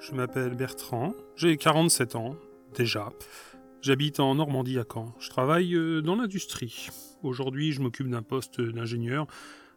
[0.00, 2.34] Je m'appelle Bertrand, j'ai 47 ans,
[2.74, 3.10] déjà.
[3.82, 5.14] J'habite en Normandie à Caen.
[5.20, 6.88] Je travaille euh, dans l'industrie.
[7.22, 9.26] Aujourd'hui, je m'occupe d'un poste d'ingénieur,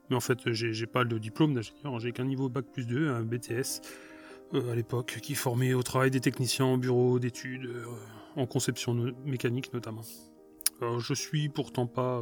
[0.09, 3.23] mais en fait, j'ai pas le diplôme d'ingénieur, j'ai qu'un niveau Bac plus 2, un
[3.23, 3.81] BTS,
[4.53, 7.83] euh, à l'époque, qui formait au travail des techniciens en bureau d'études, euh,
[8.37, 8.93] en conception
[9.25, 10.03] mécanique notamment.
[10.99, 12.21] Je suis pourtant pas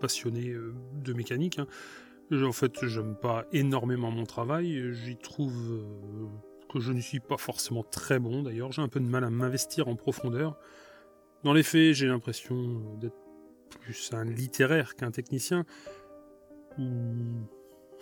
[0.00, 0.54] passionné
[1.02, 1.58] de mécanique.
[1.58, 1.66] Hein.
[2.32, 4.92] En fait, j'aime pas énormément mon travail.
[4.92, 5.82] J'y trouve
[6.80, 8.72] je ne suis pas forcément très bon d'ailleurs.
[8.72, 10.58] J'ai un peu de mal à m'investir en profondeur.
[11.44, 13.16] Dans les faits, j'ai l'impression d'être
[13.80, 15.64] plus un littéraire qu'un technicien.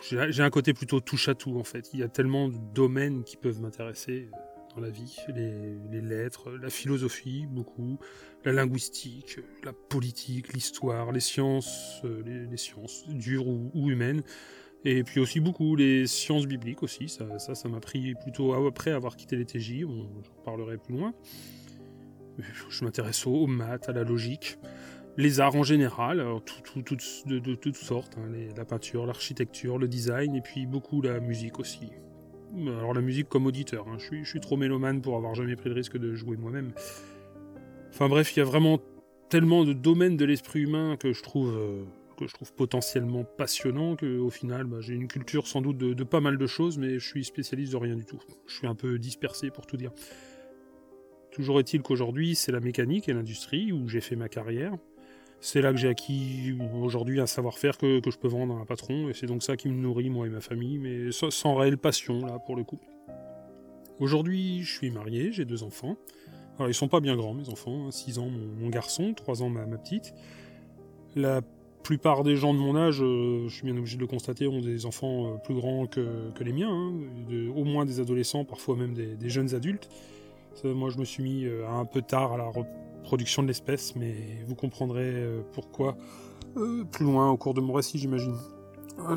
[0.00, 1.90] J'ai un côté plutôt touche à tout en fait.
[1.94, 4.28] Il y a tellement de domaines qui peuvent m'intéresser
[4.74, 5.16] dans la vie.
[5.28, 7.98] Les, lettres, la philosophie, beaucoup,
[8.44, 14.22] la linguistique, la politique, l'histoire, les sciences, euh, les, sciences dures ou, humaines.
[14.84, 17.08] Et puis aussi beaucoup les sciences bibliques aussi.
[17.08, 19.80] Ça, ça, m'a pris plutôt après avoir quitté les TJ.
[19.80, 21.14] J'en parlerai plus loin.
[22.68, 24.58] Je m'intéresse aux, maths, à la logique,
[25.16, 30.66] les arts en général, de, toutes sortes, hein, la peinture, l'architecture, le design, et puis
[30.66, 31.90] beaucoup la musique aussi.
[32.66, 33.98] Alors la musique comme auditeur, hein.
[33.98, 36.72] je, suis, trop mélomane pour avoir jamais pris le risque de jouer moi-même.
[37.90, 38.78] Enfin bref, il y a vraiment
[39.28, 43.96] tellement de domaines de l'esprit humain que je trouve, euh, que je trouve potentiellement passionnant
[43.96, 47.06] qu'au final bah, j'ai une culture sans doute de, pas mal de choses, mais je
[47.06, 48.20] suis spécialiste de rien du tout.
[48.46, 49.92] Je suis un peu dispersé pour tout dire.
[51.32, 54.72] Toujours est-il qu'aujourd'hui, c'est la mécanique et l'industrie où j'ai fait ma carrière.
[55.40, 59.10] C'est là que j'ai acquis aujourd'hui un savoir-faire que, je peux vendre à un patron,
[59.10, 62.24] et c'est donc ça qui me nourrit, moi et ma famille, mais sans, réelle passion,
[62.24, 62.78] là, pour le coup.
[64.00, 65.96] Aujourd'hui, je suis marié, j'ai deux enfants.
[66.56, 68.22] Alors, ils sont pas bien grands, mes enfants, 6 hein.
[68.22, 70.14] ans mon, garçon, 3 ans ma, petite.
[71.14, 71.42] La
[71.84, 74.60] plupart des gens de mon âge, euh, je suis bien obligé de le constater, ont
[74.60, 76.92] des enfants euh, plus grands que, les miens, hein.
[77.54, 79.88] au moins des adolescents, parfois même des jeunes adultes.
[80.64, 84.14] Moi, je me suis mis euh, un peu tard à la reproduction de l'espèce, mais
[84.46, 85.12] vous comprendrez
[85.52, 85.96] pourquoi
[86.90, 88.36] plus loin au cours de mon récit, j'imagine.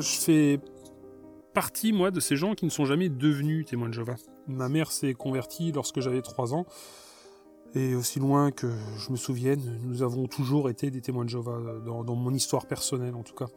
[0.00, 0.60] fais
[1.54, 4.16] partie, moi, de ces gens qui ne sont jamais devenus témoins de Jéhovah.
[4.46, 6.66] Ma mère s'est convertie lorsque j'avais 3 ans,
[7.74, 11.58] et aussi loin que je me souvienne, nous avons toujours été des témoins de Jéhovah,
[11.84, 13.48] dans mon histoire personnelle en tout cas.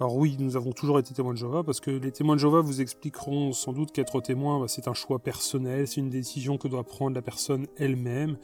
[0.00, 2.62] Alors oui, nous avons toujours été témoins de Jéhovah, parce que les témoins de Jéhovah
[2.62, 6.68] vous expliqueront sans doute qu'être témoin, bah, c'est un choix personnel, c'est une décision que
[6.68, 8.38] doit prendre la personne elle-même.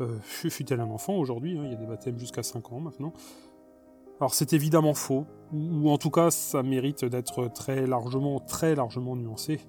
[0.00, 3.12] Euh, fut-elle un enfant aujourd'hui, hein, il y a des baptêmes jusqu'à 5 ans maintenant.
[4.20, 9.14] Alors c'est évidemment faux, ou, en tout cas ça mérite d'être très largement, très largement
[9.14, 9.60] nuancé.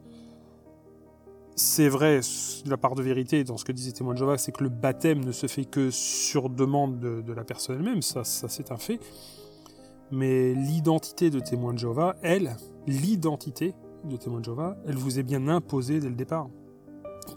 [1.55, 2.21] C'est vrai,
[2.65, 5.23] la part de vérité dans ce que disait témoin de Jéhovah, c'est que le baptême
[5.23, 8.99] ne se fait que sur demande de, la personne elle-même, ça, c'est un fait.
[10.11, 12.55] Mais l'identité de témoin de Jéhovah, elle,
[12.87, 16.47] l'identité de témoin de Jéhovah, elle vous est bien imposée dès le départ.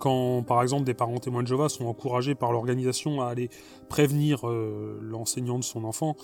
[0.00, 3.50] Quand, par exemple, des parents témoins de Jéhovah sont encouragés par l'organisation à aller
[3.88, 6.16] prévenir euh, l'enseignant de son enfant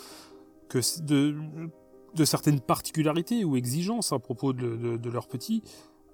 [1.03, 5.63] de, certaines particularités ou exigences à propos de, leur petit,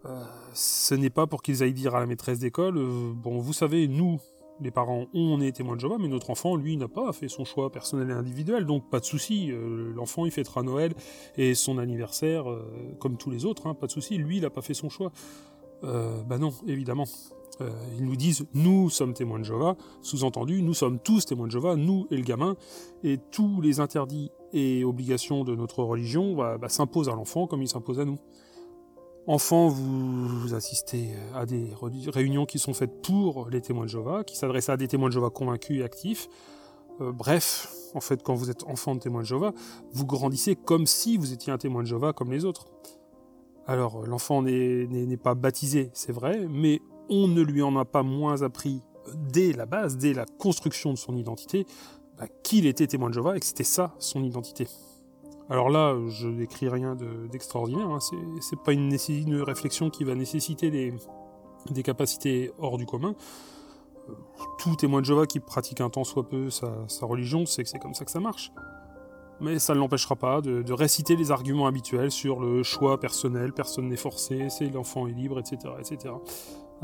[0.06, 3.52] euh, ce n'est pas pour qu'ils aillent dire à la maîtresse d'école, euh, bon, vous
[3.52, 4.20] savez, nous,
[4.60, 7.44] les parents ont est témoins de Jéhovah, mais notre enfant, lui, n'a pas fait son
[7.44, 9.50] choix personnel et individuel, donc pas de souci.
[9.50, 10.94] Euh, l'enfant, il fêtera Noël
[11.36, 12.44] et son anniversaire
[12.98, 14.16] comme tous les autres, hein, pas de souci.
[14.18, 15.12] Lui, il n'a pas fait son choix.
[15.82, 17.04] Bah non, évidemment.
[17.96, 21.76] ils nous disent, nous sommes témoins de Jéhovah, sous-entendu, nous sommes tous témoins de Jéhovah,
[21.76, 22.56] nous et le gamin,
[23.04, 27.62] et tous les interdits et obligations de notre religion bah, bah, s'imposent à l'enfant comme
[27.62, 28.18] ils s'imposent à nous.
[29.28, 31.70] Enfant, vous assistez à des
[32.06, 35.12] réunions qui sont faites pour les témoins de Jéhovah, qui s'adressent à des témoins de
[35.12, 36.30] Jéhovah convaincus et actifs.
[37.02, 39.52] Euh, bref, en fait, quand vous êtes enfant de témoin de Jéhovah,
[39.92, 42.68] vous grandissez comme si vous étiez un témoin de Jéhovah comme les autres.
[43.66, 46.80] Alors, l'enfant n'est pas baptisé, c'est vrai, mais
[47.10, 48.80] on ne lui en a pas moins appris
[49.14, 51.66] dès la base, dès la construction de son identité,
[52.16, 54.68] bah, qu'il était témoin de Jéhovah et que c'était ça son identité.
[55.50, 56.94] Alors là, je n'écris rien
[57.30, 58.00] d'extraordinaire, hein.
[58.40, 58.94] c'est pas une,
[59.42, 63.14] réflexion qui va nécessiter des, capacités hors du commun.
[64.58, 67.78] Tout témoin de Jéhovah qui pratique un temps soit peu sa, religion sait que c'est
[67.78, 68.52] comme ça que ça marche.
[69.40, 73.88] Mais ça ne l'empêchera pas de, réciter les arguments habituels sur le choix personnel, personne
[73.88, 75.74] n'est forcé, c'est l'enfant est libre, etc.
[75.78, 76.14] etc.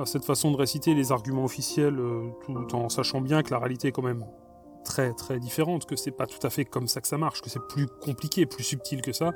[0.06, 3.88] cette façon de réciter les arguments officiels, euh, tout en sachant bien que la réalité
[3.88, 4.24] est quand même
[4.84, 7.50] très très différente, que c'est pas tout à fait comme ça que ça marche, que
[7.50, 9.32] c'est plus compliqué, plus subtil que ça.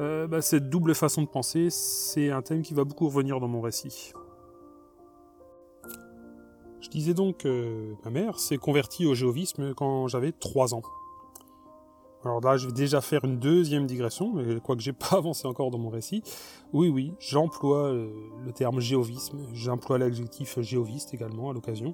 [0.00, 3.48] Euh, bah, cette double façon de penser, c'est un thème qui va beaucoup revenir dans
[3.48, 4.12] mon récit.
[6.80, 10.82] Je disais donc que ma mère s'est convertie au géovisme quand j'avais 3 ans.
[12.24, 15.70] Alors là, je vais déjà faire une deuxième digression, mais quoique j'ai pas avancé encore
[15.70, 16.22] dans mon récit.
[16.72, 18.10] Oui, oui, j'emploie euh,
[18.44, 21.92] le terme géovisme, j'emploie l'adjectif géoviste également à l'occasion.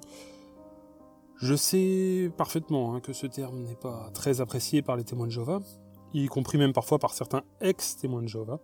[1.37, 5.31] Je sais parfaitement hein, que ce terme n'est pas très apprécié par les témoins de
[5.31, 5.59] Jéhovah,
[6.13, 8.59] y compris même parfois par certains ex-témoins de Jéhovah.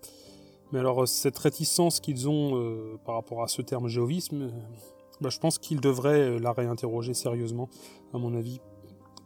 [0.72, 4.52] Mais alors, cette réticence qu'ils ont euh, par rapport à ce terme géovisme, euh,
[5.20, 7.70] bah, je pense qu'ils devraient la réinterroger sérieusement,
[8.14, 8.62] à mon avis.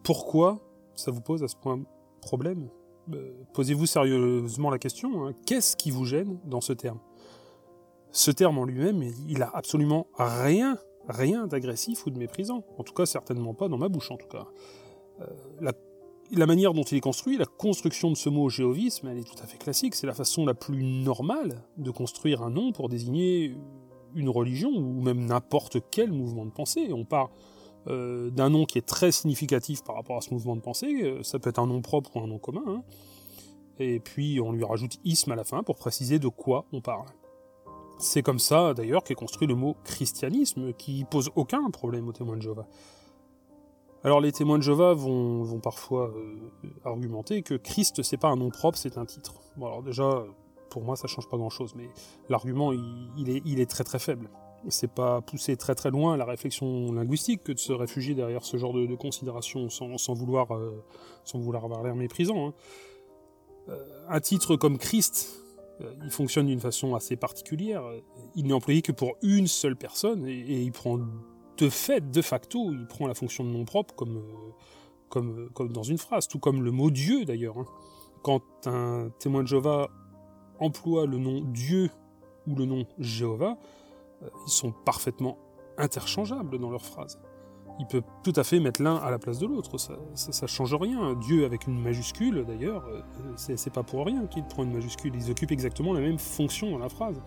[0.03, 0.59] Pourquoi
[0.95, 1.79] ça vous pose à ce point
[2.21, 2.69] problème?
[3.13, 5.33] Euh, Posez-vous sérieusement la question, hein.
[5.45, 6.99] qu'est-ce qui vous gêne dans ce terme?
[8.11, 12.63] Ce terme en lui-même, il a absolument rien, rien d'agressif ou de méprisant.
[12.77, 14.47] En tout cas, certainement pas dans ma bouche, en tout cas.
[15.21, 15.71] Euh,
[16.31, 19.41] la, manière dont il est construit, la construction de ce mot géovisme, elle est tout
[19.41, 19.95] à fait classique.
[19.95, 23.55] C'est la façon la plus normale de construire un nom pour désigner
[24.15, 26.91] une religion ou même n'importe quel mouvement de pensée.
[26.91, 27.29] On part
[27.87, 31.03] euh, d'un nom qui est très significatif par rapport à ce mouvement de pensée.
[31.03, 32.63] Euh, ça peut être un nom propre ou un nom commun.
[32.67, 32.83] Hein.
[33.77, 37.07] Et puis on lui rajoute isme à la fin pour préciser de quoi on parle.
[37.97, 42.37] C'est comme ça d'ailleurs qu'est construit le mot christianisme, qui pose aucun problème aux témoins
[42.37, 42.67] de Jéhovah.
[44.03, 48.49] Alors les témoins de Jéhovah vont, parfois euh, argumenter que Christ c'est pas un nom
[48.49, 49.33] propre, c'est un titre.
[49.57, 50.25] Bon alors déjà,
[50.69, 51.89] pour moi ça change pas grand chose, mais
[52.29, 54.29] l'argument il, est, très très faible
[54.69, 58.57] c'est pas pousser très très loin la réflexion linguistique que de se réfugier derrière ce
[58.57, 60.83] genre de, considération sans, vouloir, euh,
[61.23, 62.47] sans vouloir avoir l'air méprisant.
[62.47, 62.53] Hein.
[63.69, 65.43] Euh, un titre comme Christ,
[65.79, 67.83] il fonctionne d'une façon assez particulière.
[68.35, 70.99] Il n'est employé que pour une seule personne et, il prend
[71.57, 74.21] de fait, de facto, il prend la fonction de nom propre comme,
[75.09, 77.57] comme, comme dans une phrase, tout comme le mot Dieu d'ailleurs.
[77.57, 77.65] Hein.
[78.23, 79.89] Quand un témoin de Jéhovah
[80.59, 81.89] emploie le nom Dieu
[82.47, 83.57] ou le nom Jéhovah,
[84.23, 85.37] euh, ils sont parfaitement
[85.77, 87.19] interchangeables dans leurs phrases.
[87.79, 90.73] Il peut tout à fait mettre l'un à la place de l'autre, ça, ça, change
[90.75, 91.13] rien.
[91.15, 93.01] Dieu avec une majuscule, d'ailleurs, euh,
[93.35, 96.77] c'est pas pour rien qu'il prend une majuscule, ils occupent exactement la même fonction dans
[96.77, 97.21] la phrase.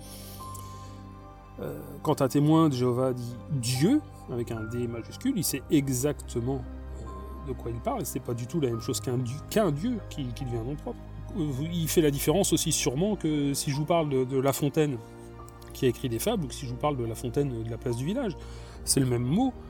[1.60, 4.00] Euh, quand un témoin de Jéhovah dit Dieu,
[4.32, 6.62] avec un D majuscule, il sait exactement
[7.46, 9.18] de quoi il parle, et c'est pas du tout la même chose qu'un
[9.72, 10.98] Dieu qui, devient nom propre.
[11.36, 14.96] Il fait la différence aussi sûrement que si je vous parle de La Fontaine,
[15.78, 17.78] qui a écrit des fables, ou si je vous parle de la fontaine de la
[17.78, 18.36] place du village.
[18.84, 19.67] C'est le même mot, euh,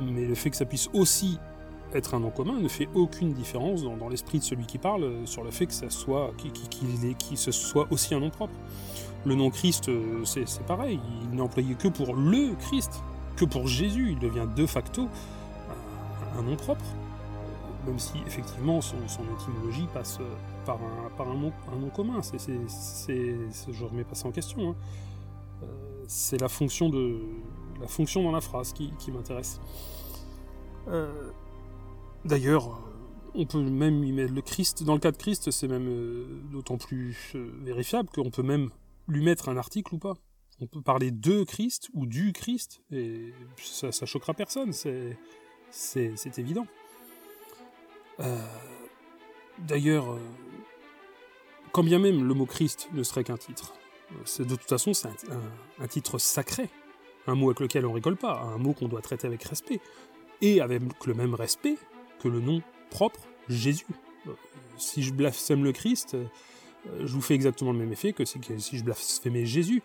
[0.00, 1.38] mais le fait que ça puisse aussi
[1.94, 5.26] être un nom commun ne fait aucune différence dans, l'esprit de celui qui parle euh,
[5.26, 6.32] sur le fait que ça soit
[7.34, 8.54] ce soit aussi un nom propre.
[9.26, 13.02] Le nom Christ, euh, c'est pareil, il n'est employé que pour le Christ,
[13.36, 15.08] que pour Jésus, il devient de facto
[16.38, 16.84] un nom propre
[17.86, 18.96] même si effectivement son,
[19.38, 20.34] étymologie passe euh,
[20.66, 22.20] par un, nom, un nom commun.
[22.22, 22.38] C'est,
[23.08, 24.70] je ne remets pas ça en question.
[24.70, 24.74] Hein.
[25.62, 25.66] Euh,
[26.06, 27.20] c'est la fonction, de,
[27.80, 29.60] la fonction dans la phrase qui, m'intéresse.
[30.88, 31.30] Euh,
[32.24, 32.80] d'ailleurs,
[33.34, 34.82] on peut même y mettre le Christ.
[34.82, 38.70] Dans le cas de Christ, c'est même d'autant plus vérifiable qu'on peut même
[39.08, 40.14] lui mettre un article ou pas.
[40.62, 45.16] On peut parler de Christ ou du Christ, et ça, ça choquera personne, c'est,
[46.36, 46.66] évident.
[48.20, 48.36] Euh,
[49.58, 50.18] d'ailleurs, euh,
[51.72, 53.72] quand bien même le mot Christ ne serait qu'un titre,
[54.12, 55.08] euh, de toute façon c'est
[55.78, 56.68] un, titre sacré,
[57.26, 59.80] un mot avec lequel on rigole pas, un mot qu'on doit traiter avec respect,
[60.42, 61.76] et avec le même respect
[62.20, 63.86] que le nom propre Jésus.
[64.78, 66.16] Si je blasphème le Christ,
[66.98, 68.38] je vous fais exactement le même effet que si,
[68.72, 69.82] je blasphémais Jésus.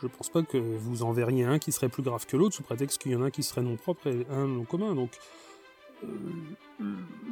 [0.00, 2.62] Je pense pas que vous en verriez un qui serait plus grave que l'autre sous
[2.62, 4.94] prétexte qu'il y en a un qui serait non propre et un non commun.
[4.94, 5.10] Donc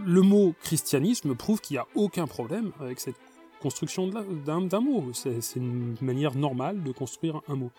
[0.05, 3.17] le mot christianisme prouve qu'il n'y a aucun problème avec cette
[3.61, 5.11] construction d'un mot.
[5.13, 7.71] C'est une manière normale de construire un mot.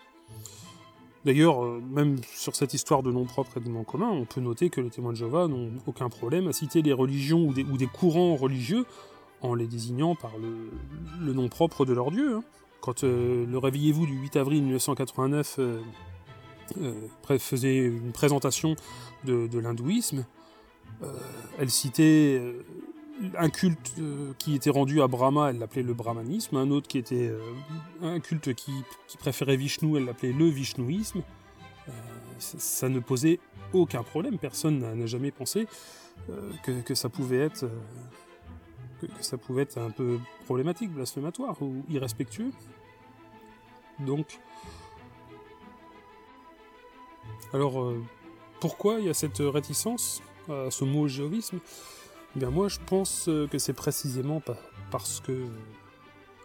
[1.24, 4.40] D'ailleurs, euh, même sur cette histoire de nom propre et de nom commun, on peut
[4.40, 7.86] noter que les témoins de Jéhovah n'ont aucun problème à citer les religions ou des,
[7.86, 8.84] courants religieux
[9.40, 12.36] en les désignant par le, nom propre de leur dieu.
[12.36, 12.44] Hein.
[12.80, 18.76] Quand euh, le Réveillez-vous du 8 avril 1989 euh, faisait une présentation
[19.24, 20.24] de l'hindouisme,
[21.58, 22.40] elle citait
[23.36, 26.98] un culte euh, qui était rendu à Brahma, elle l'appelait le brahmanisme, un autre qui
[26.98, 27.32] était
[28.02, 28.72] un culte qui,
[29.18, 31.22] préférait Vishnu, elle l'appelait le vishnouisme.
[32.38, 33.40] ça, ne posait
[33.72, 35.66] aucun problème, personne n'a jamais pensé
[36.62, 37.68] que, ça pouvait être
[39.00, 42.52] que, ça pouvait être un peu problématique, blasphématoire ou irrespectueux.
[44.00, 44.38] Donc,
[47.52, 47.92] alors
[48.60, 51.58] pourquoi il y a cette réticence à ce mot géovisme,
[52.36, 54.42] eh bien moi je pense euh, que c'est précisément
[54.90, 55.46] parce que,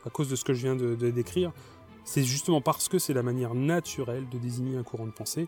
[0.06, 1.52] à cause de ce que je viens de, décrire,
[2.06, 5.48] c'est justement parce que c'est la manière naturelle de désigner un courant de pensée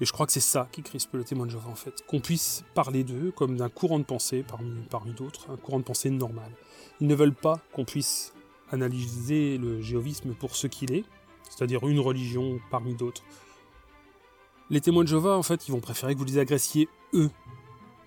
[0.00, 2.20] Et je crois que c'est ça qui crispe le témoin de Jéhovah en fait, qu'on
[2.20, 4.44] puisse parler d'eux comme d'un courant de pensée
[4.90, 6.50] parmi, d'autres, un courant de pensée normal.
[7.00, 8.32] Ils ne veulent pas qu'on puisse
[8.70, 11.04] analyser le jéhovisme pour ce qu'il est,
[11.50, 13.22] c'est-à-dire une religion parmi d'autres.
[14.70, 17.30] Les témoins de Jéhovah, en fait, ils vont préférer que vous les agressiez eux,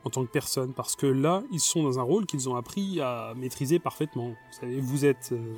[0.04, 3.02] en tant que personne, parce que là, ils sont dans un rôle qu'ils ont appris
[3.02, 4.30] à maîtriser parfaitement.
[4.30, 5.56] Vous savez, vous êtes, euh,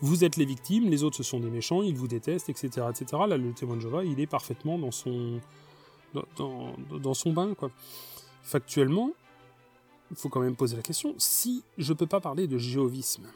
[0.00, 3.22] vous êtes les victimes, les autres ce sont des méchants, ils vous détestent, etc., etc.
[3.26, 5.40] Là, le témoin de Jéhovah, il est parfaitement dans son,
[6.36, 7.70] dans, son bain, quoi.
[8.42, 9.10] Factuellement,
[10.10, 13.26] il faut quand même poser la question, si je ne peux pas parler de jéhovisme,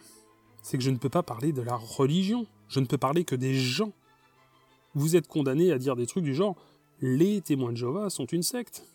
[0.63, 3.35] c'est que je ne peux pas parler de la religion, je ne peux parler que
[3.35, 3.93] des gens.
[4.95, 6.57] Vous êtes condamné à dire des trucs du genre
[7.03, 8.87] les témoins de Jéhovah sont une secte.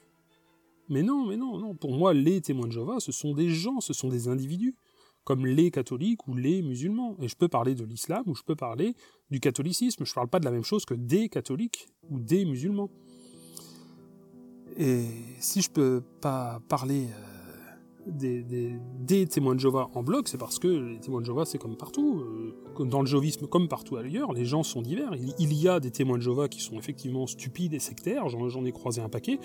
[0.89, 1.75] Mais non, mais non, non.
[1.75, 4.75] Pour moi, les témoins de Jéhovah, ce sont des gens, ce sont des individus,
[5.23, 7.17] comme les catholiques ou les musulmans.
[7.21, 8.95] Et je peux parler de l'islam ou je peux parler
[9.29, 10.05] du catholicisme.
[10.05, 12.89] Je ne parle pas de la même chose que des catholiques ou des musulmans.
[14.77, 15.05] Et
[15.39, 17.07] si je peux pas parler
[18.07, 21.75] des, témoins de Jéhovah en bloc, c'est parce que les témoins de Jéhovah, c'est comme
[21.75, 22.21] partout,
[22.79, 25.13] euh, dans le jéhovisme comme partout ailleurs, les gens sont divers.
[25.39, 28.71] Il, y a des témoins de Jéhovah qui sont effectivement stupides et sectaires, j'en ai
[28.71, 29.39] croisé un paquet,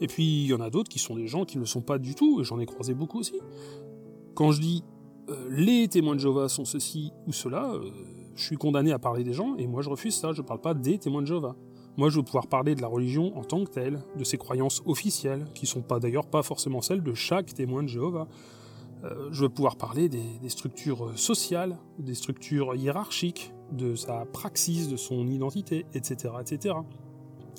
[0.00, 1.82] et puis il y en a d'autres qui sont des gens qui ne le sont
[1.82, 3.40] pas du tout, et j'en ai croisé beaucoup aussi.
[4.34, 4.84] Quand je dis
[5.30, 7.90] euh, les témoins de Jéhovah sont ceci ou cela, euh,
[8.34, 10.60] je suis condamné à parler des gens, et moi je refuse ça, je ne parle
[10.60, 11.56] pas des témoins de Jéhovah.
[11.96, 14.82] Moi, je veux pouvoir parler de la religion en tant que telle, de ses croyances
[14.84, 18.26] officielles, qui sont pas d'ailleurs pas forcément celles de chaque témoin de Jéhovah.
[19.04, 24.96] Euh, je veux pouvoir parler des, structures sociales, des structures hiérarchiques, de sa praxis, de
[24.96, 26.74] son identité, etc., etc.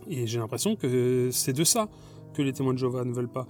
[0.08, 1.88] Et j'ai l'impression que c'est de ça
[2.34, 3.48] que les témoins de Jéhovah ne veulent pas.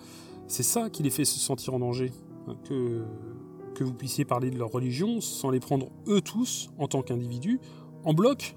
[0.47, 2.11] C'est ça qui les fait se sentir en danger,
[2.47, 3.03] hein, que
[3.75, 7.59] que vous puissiez parler de leur religion sans les prendre eux tous en tant qu'individus
[8.03, 8.55] en bloc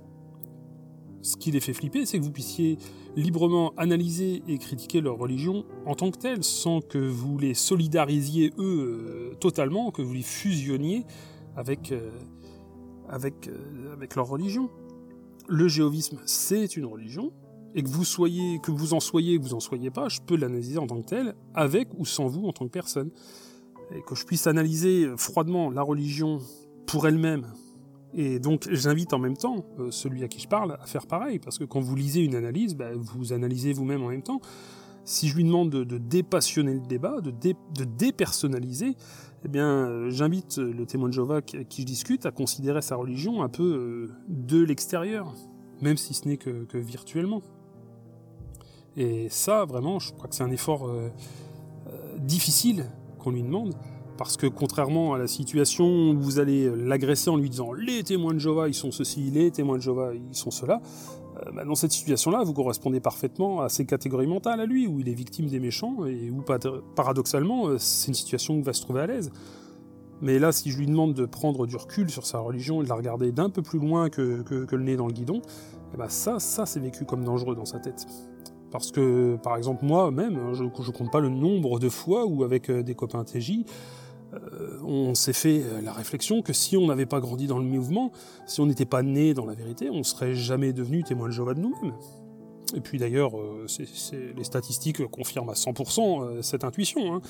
[1.22, 2.78] ce qui les fait flipper, c'est que vous puissiez
[3.16, 8.52] librement analyser et critiquer leur religion en tant que telle, sans que vous les solidarisiez
[8.58, 11.04] eux euh, totalement, que vous les fusionniez
[11.56, 12.10] avec, euh,
[13.08, 14.70] avec, euh, avec leur religion.
[15.48, 17.32] Le jéhovisme, c'est une religion,
[17.74, 20.36] et que vous soyez, que vous en soyez, que vous en soyez pas, je peux
[20.36, 23.10] l'analyser en tant que tel, avec ou sans vous en tant que personne.
[23.94, 26.40] Et que je puisse analyser froidement la religion
[26.86, 27.46] pour elle-même,
[28.14, 31.38] et donc j'invite en même temps euh, celui à qui je parle à faire pareil,
[31.38, 34.40] parce que quand vous lisez une analyse, bah, vous analysez vous-même en même temps.
[35.04, 37.32] Si je lui demande de, dépassionner le débat, de,
[37.84, 38.94] dépersonnaliser,
[39.44, 42.96] eh bien euh, j'invite le témoin de Jéhovah qui, qui, je discute à considérer sa
[42.96, 45.34] religion un peu euh, de l'extérieur,
[45.80, 47.42] même si ce n'est que, virtuellement.
[48.96, 50.90] Et ça, vraiment, je crois que c'est un effort
[52.18, 52.86] difficile
[53.18, 53.74] qu'on lui demande,
[54.18, 58.34] parce que contrairement à la situation où vous allez l'agresser en lui disant les témoins
[58.34, 60.82] de Jéhovah ils sont ceci, les témoins de Jéhovah ils sont cela,
[61.46, 65.00] euh, bah, dans cette situation-là, vous correspondez parfaitement à ses catégories mentales à lui, où
[65.00, 66.42] il est victime des méchants, et où
[66.94, 69.30] paradoxalement, euh, c'est une situation où il va se trouver à l'aise.
[70.20, 72.88] Mais là, si je lui demande de prendre du recul sur sa religion et de
[72.88, 75.40] la regarder d'un peu plus loin que, le nez dans le guidon,
[75.94, 78.06] eh ben ça, ça c'est vécu comme dangereux dans sa tête.
[78.72, 82.68] Parce que, par exemple, moi-même, je ne compte pas le nombre de fois où, avec
[82.68, 83.64] euh, des copains TJ,
[84.34, 87.64] euh, on s'est fait euh, la réflexion que si on n'avait pas grandi dans le
[87.64, 88.12] mouvement,
[88.46, 91.54] si on n'était pas né dans la vérité, on serait jamais devenu témoin de Jéhovah
[91.54, 91.94] de nous-mêmes.
[92.76, 93.66] Et puis d'ailleurs, euh,
[94.36, 97.14] les statistiques confirment à 100% cette intuition.
[97.14, 97.20] Hein.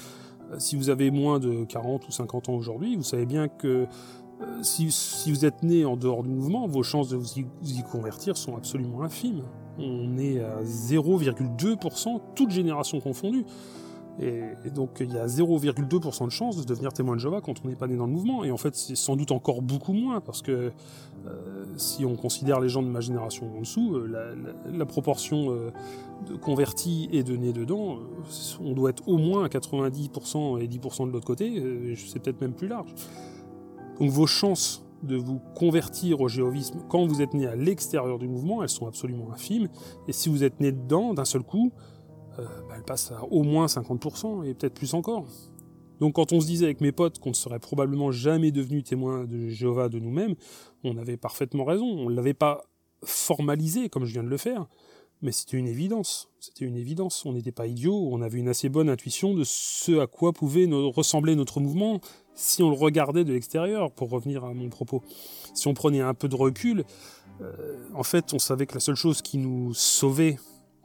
[0.58, 3.86] Si vous avez moins de 40 ou 50 ans aujourd'hui, vous savez bien que
[4.62, 4.86] si,
[5.30, 9.02] vous êtes né en dehors du mouvement, vos chances de vous y convertir sont absolument
[9.02, 9.42] infimes.
[9.78, 13.44] On est à 0,2%, toute génération confondue.
[14.20, 17.68] Et, donc il y a 0,2% de chance de devenir témoin de Jéhovah quand on
[17.68, 18.44] n'est pas né dans le mouvement.
[18.44, 20.72] Et en fait, c'est sans doute encore beaucoup moins, parce que
[21.26, 24.36] euh, si on considère les gens de ma génération en dessous, euh,
[24.72, 25.70] la, proportion euh,
[26.28, 27.98] de convertis et de nés dedans,
[28.60, 32.54] on doit être au moins à 90% et 10% de l'autre côté, c'est peut-être même
[32.54, 32.92] plus large.
[34.00, 38.26] Donc vos chances de vous convertir au jéhovisme quand vous êtes né à l'extérieur du
[38.26, 39.68] mouvement, elles sont absolument infimes.
[40.08, 41.72] Et si vous êtes né dedans, d'un seul coup,
[42.38, 45.26] euh, bah, elle passe à au moins 50%, et peut-être plus encore.
[46.00, 49.24] Donc quand on se disait avec mes potes qu'on ne serait probablement jamais devenu témoin
[49.24, 50.34] de Jéhovah de nous-mêmes,
[50.84, 51.86] on avait parfaitement raison.
[51.86, 52.62] On ne l'avait pas
[53.02, 54.66] formalisé comme je viens de le faire,
[55.22, 56.28] mais c'était une évidence.
[56.38, 57.24] C'était une évidence.
[57.26, 60.66] On n'était pas idiots, on avait une assez bonne intuition de ce à quoi pouvait
[60.70, 62.00] ressembler notre mouvement
[62.34, 65.02] si on le regardait de l'extérieur, pour revenir à mon propos.
[65.54, 66.84] Si on prenait un peu de recul,
[67.40, 70.38] euh, en fait, on savait que la seule chose qui nous sauvait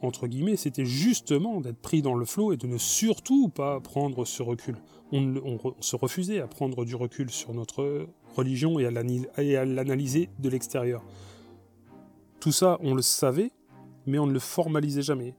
[0.04, 4.24] entre guillemets, c'était justement d'être pris dans le flot et de ne surtout pas prendre
[4.24, 4.76] ce recul.
[5.12, 11.02] On, se refusait à prendre du recul sur notre religion et à l'analyser de l'extérieur.
[12.40, 13.52] Tout ça, on le savait,
[14.06, 15.34] mais on ne le formalisait jamais.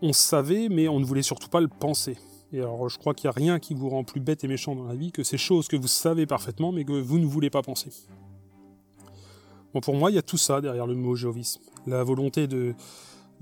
[0.00, 2.16] on savait, mais on ne voulait surtout pas le penser.
[2.52, 4.74] Et alors, je crois qu'il n'y a rien qui vous rend plus bête et méchant
[4.74, 7.50] dans la vie que ces choses que vous savez parfaitement, mais que vous ne voulez
[7.50, 7.90] pas penser.
[9.72, 11.62] Bon, pour moi, il y a tout ça derrière le mot géovisme.
[11.86, 12.74] La volonté de,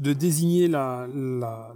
[0.01, 1.07] de désigner la,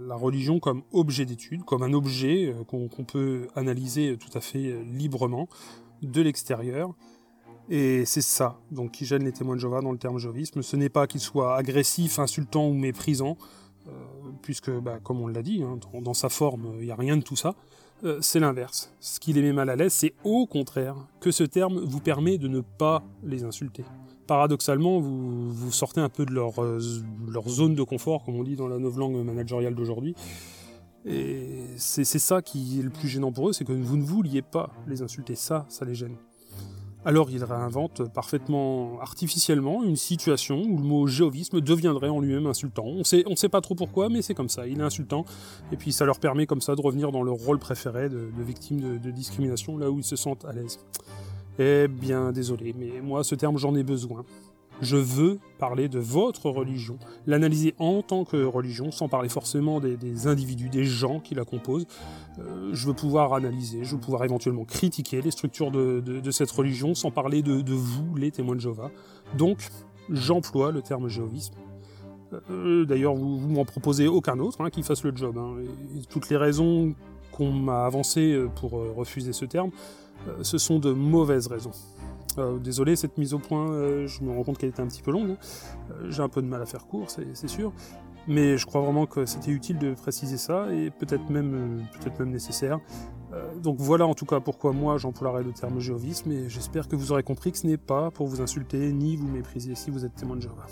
[0.09, 4.83] religion comme objet d'étude, comme un objet euh, qu'on peut analyser tout à fait euh,
[4.83, 5.47] librement
[6.01, 6.93] de l'extérieur.
[7.69, 10.61] Et c'est ça donc qui gêne les témoins de Jéhovah dans le terme géovisme.
[10.61, 13.37] Ce n'est pas qu'il soit agressif, insultant ou méprisant,
[13.87, 13.91] euh,
[14.41, 17.23] puisque, bah, comme on l'a dit, hein, dans, sa forme, il n'y a rien de
[17.23, 17.55] tout ça.
[18.19, 18.93] C'est l'inverse.
[18.99, 22.37] Ce qui les met mal à l'aise, c'est au contraire que ce terme vous permet
[22.37, 23.83] de ne pas les insulter.
[24.27, 26.79] Paradoxalement, vous, sortez un peu de leur, euh,
[27.27, 30.15] leur zone de confort, comme on dit dans la novlangue managériale d'aujourd'hui.
[31.05, 34.41] Et c'est ça qui est le plus gênant pour eux, c'est que vous ne vouliez
[34.41, 35.35] pas les insulter.
[35.35, 36.15] Ça, ça les gêne.
[37.07, 42.85] Alors il réinvente parfaitement artificiellement une situation où le mot géovisme deviendrait en lui-même insultant.
[42.85, 45.23] On sait, on sait pas trop pourquoi, mais c'est comme ça, il est insultant,
[45.71, 48.97] et puis ça leur permet comme ça de revenir dans leur rôle préféré de, victime
[48.97, 50.79] de discrimination, là où ils se sentent à l'aise.
[51.57, 54.25] Eh bien, désolé, mais moi, ce terme, j'en ai besoin.
[54.81, 60.27] Je veux parler de votre religion, l'analyser en tant que religion, sans parler forcément des,
[60.27, 61.87] individus, des gens qui la composent.
[62.39, 66.93] Euh, je veux pouvoir analyser, je veux pouvoir éventuellement critiquer les structures de, cette religion,
[66.93, 68.91] sans parler de, vous, les témoins de Jéhovah.
[69.37, 69.69] Donc,
[70.09, 71.53] j'emploie le terme jéhovisme.
[72.51, 75.37] Euh, d'ailleurs, vous, m'en proposez aucun autre hein, qui fasse le job.
[75.37, 75.55] Hein.
[76.09, 76.95] toutes les raisons
[77.31, 79.71] qu'on m'a avancées pour euh, refuser ce terme,
[80.41, 81.71] ce sont de mauvaises raisons.
[82.37, 85.01] Euh, désolé, cette mise au point, euh, je me rends compte qu'elle était un petit
[85.01, 85.37] peu longue.
[85.91, 87.71] Euh, j'ai un peu de mal à faire court, c'est sûr.
[88.27, 92.31] Mais je crois vraiment que c'était utile de préciser ça, et peut-être même, peut même
[92.31, 92.79] nécessaire.
[93.61, 97.11] donc voilà en tout cas pourquoi moi j'emploierai le terme géovisme, et j'espère que vous
[97.11, 100.15] aurez compris que ce n'est pas pour vous insulter ni vous mépriser si vous êtes
[100.15, 100.65] témoin de Jéhovah.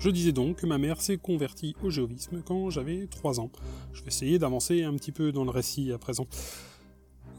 [0.00, 3.50] Je disais donc que ma mère s'est convertie au géovisme quand j'avais 3 ans.
[3.92, 6.26] Je vais essayer d'avancer un petit peu dans le récit à présent.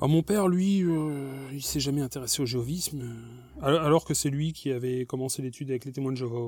[0.01, 3.03] Alors mon père, lui, euh, il s'est jamais intéressé au géovisme,
[3.61, 6.39] euh, alors que c'est lui qui avait commencé l'étude avec les témoins de Jéhovah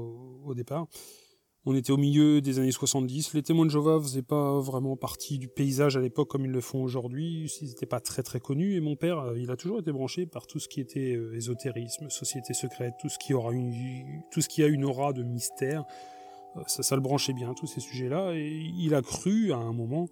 [0.44, 0.88] au, départ.
[1.64, 5.38] On était au milieu des années 70, les témoins de Jéhovah faisaient pas vraiment partie
[5.38, 8.76] du paysage à l'époque comme ils le font aujourd'hui, ils n'étaient pas très très connus,
[8.76, 12.10] et mon père, euh, il a toujours été branché par tout ce qui était ésotérisme,
[12.10, 15.86] société secrète, tout ce qui, aura une, tout ce qui a une aura de mystère,
[16.68, 20.08] ça, le branchait bien, tous ces sujets-là, et il a cru à un moment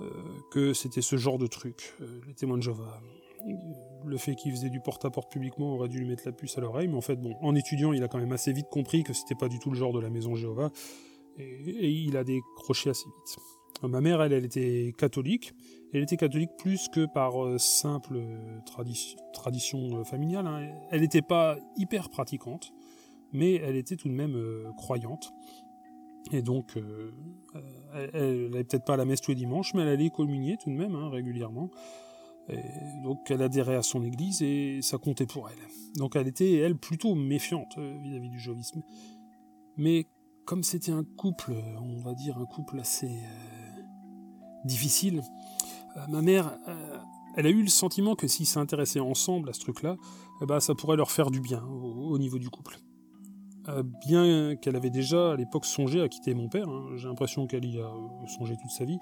[0.00, 0.10] euh,
[0.50, 3.00] que c'était ce genre de truc, euh, les témoins de Jéhovah.
[4.04, 6.88] Le fait qu'il faisait du porte-à-porte publiquement aurait dû lui mettre la puce à l'oreille,
[6.88, 9.34] mais en fait, bon, en étudiant, il a quand même assez vite compris que c'était
[9.34, 10.70] pas du tout le genre de la maison Jéhovah,
[11.38, 13.38] et, il a décroché assez vite.
[13.84, 15.54] Euh, ma mère, elle, elle était catholique.
[15.94, 18.20] Elle était catholique plus que par simple
[19.34, 20.46] tradition familiale.
[20.46, 20.68] Hein.
[20.90, 22.72] Elle n'était pas hyper pratiquante,
[23.32, 25.32] mais elle était tout de même croyante.
[26.32, 27.12] Et donc, euh,
[28.12, 30.70] elle n'allait peut-être pas à la messe tous les dimanches, mais elle allait communier tout
[30.70, 31.70] de même, hein, régulièrement.
[32.48, 32.58] Et
[33.02, 35.58] donc, elle adhérait à son église et ça comptait pour elle.
[35.96, 38.82] Donc, elle était, elle, plutôt méfiante euh, vis-à-vis du jovisme.
[39.76, 40.06] Mais
[40.44, 43.82] comme c'était un couple, on va dire un couple assez euh,
[44.64, 45.22] difficile,
[46.08, 46.58] ma mère,
[47.36, 49.96] elle a eu le sentiment que s'ils s'intéressaient ensemble à ce truc-là,
[50.42, 52.78] eh ben, ça pourrait leur faire du bien au niveau du couple.
[53.68, 57.46] Euh, bien qu'elle avait déjà à l'époque songé à quitter mon père, hein, j'ai l'impression
[57.46, 58.98] qu'elle y a euh, songé toute sa vie.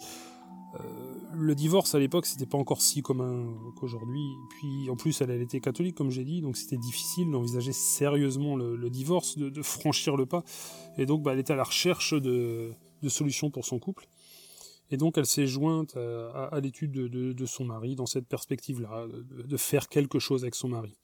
[0.81, 3.47] Euh, le divorce à l'époque c'était pas encore si commun
[3.77, 4.25] qu'aujourd'hui.
[4.51, 8.91] Puis en plus elle, était catholique comme j'ai dit, donc c'était difficile d'envisager sérieusement le,
[8.91, 10.45] divorce, de, franchir le pas.
[10.97, 12.73] Et donc bah, elle était à la recherche de,
[13.09, 14.09] solutions pour son couple.
[14.91, 19.89] Et donc elle s'est jointe à, l'étude de, son mari dans cette perspective-là, de, faire
[19.89, 20.95] quelque chose avec son mari.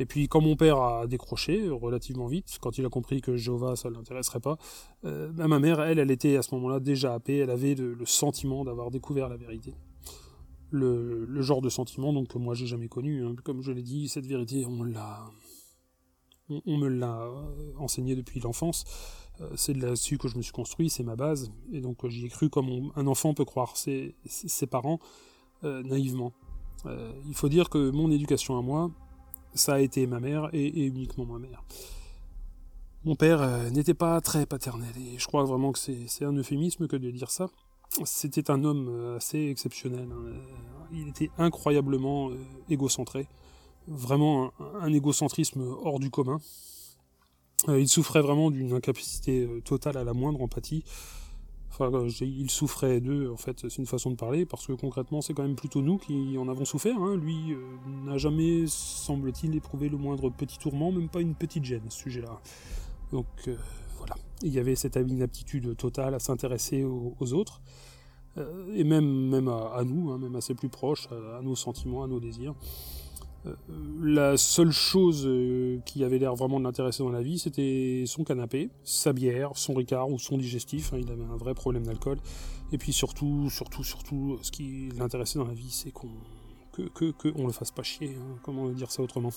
[0.00, 3.76] Et puis quand mon père a décroché relativement vite, quand il a compris que Jéhovah
[3.76, 4.56] ça ne l'intéresserait pas,
[5.04, 8.06] euh, bah, ma mère, elle, elle était à ce moment-là déjà happée, elle avait le,
[8.06, 9.74] sentiment d'avoir découvert la vérité.
[10.70, 13.26] Le, genre de sentiment donc que moi j'ai jamais connu.
[13.26, 13.34] Hein.
[13.44, 15.26] Comme je l'ai dit, cette vérité, on l'a,
[16.48, 18.84] on, me l'a euh, enseigné depuis l'enfance.
[19.42, 21.52] Euh, c'est là-dessus que je me suis construit, c'est ma base.
[21.72, 24.14] Et donc j'y ai cru comme un enfant peut croire ses
[24.70, 24.98] parents
[25.62, 26.32] naïvement.
[26.86, 28.90] il faut dire que mon éducation à moi,
[29.54, 31.62] ça a été ma mère et, uniquement ma mère.
[33.04, 36.86] Mon père euh, n'était pas très paternel et je crois vraiment que c'est un euphémisme
[36.86, 37.48] que de dire ça.
[38.04, 40.08] C'était un homme euh, assez exceptionnel.
[40.12, 40.22] Hein.
[40.26, 40.38] Euh,
[40.92, 42.30] il était incroyablement
[42.68, 43.28] égocentré,
[43.86, 46.38] vraiment un, égocentrisme hors du commun.
[47.68, 50.84] il souffrait vraiment d'une incapacité totale à la moindre empathie.
[51.80, 55.34] Euh, il souffrait d'eux, en fait, c'est une façon de parler, parce que concrètement, c'est
[55.34, 56.96] quand même plutôt nous qui en avons souffert.
[57.00, 57.16] Hein.
[57.16, 57.58] Lui euh,
[58.04, 61.98] n'a jamais, semble-t-il, éprouvé le moindre petit tourment, même pas une petite gêne à ce
[61.98, 62.40] sujet-là.
[63.12, 63.56] Donc, euh,
[63.98, 64.14] voilà.
[64.42, 67.60] Il y avait cette inaptitude totale à s'intéresser aux, autres,
[68.74, 72.06] et même, même à, nous, hein, même à ses plus proches, à, nos sentiments, à
[72.06, 72.54] nos désirs.
[74.02, 75.28] La seule chose
[75.86, 79.74] qui avait l'air vraiment de l'intéresser dans la vie, c'était son canapé, sa bière, son
[79.74, 80.92] ricard ou son digestif.
[80.92, 82.18] Hein, il avait un vrai problème d'alcool.
[82.72, 86.10] Et puis surtout, surtout, surtout, ce qui l'intéressait dans la vie, c'est qu'on
[86.72, 88.16] que, que, le fasse pas chier.
[88.16, 88.38] Hein.
[88.42, 89.30] comment dire ça autrement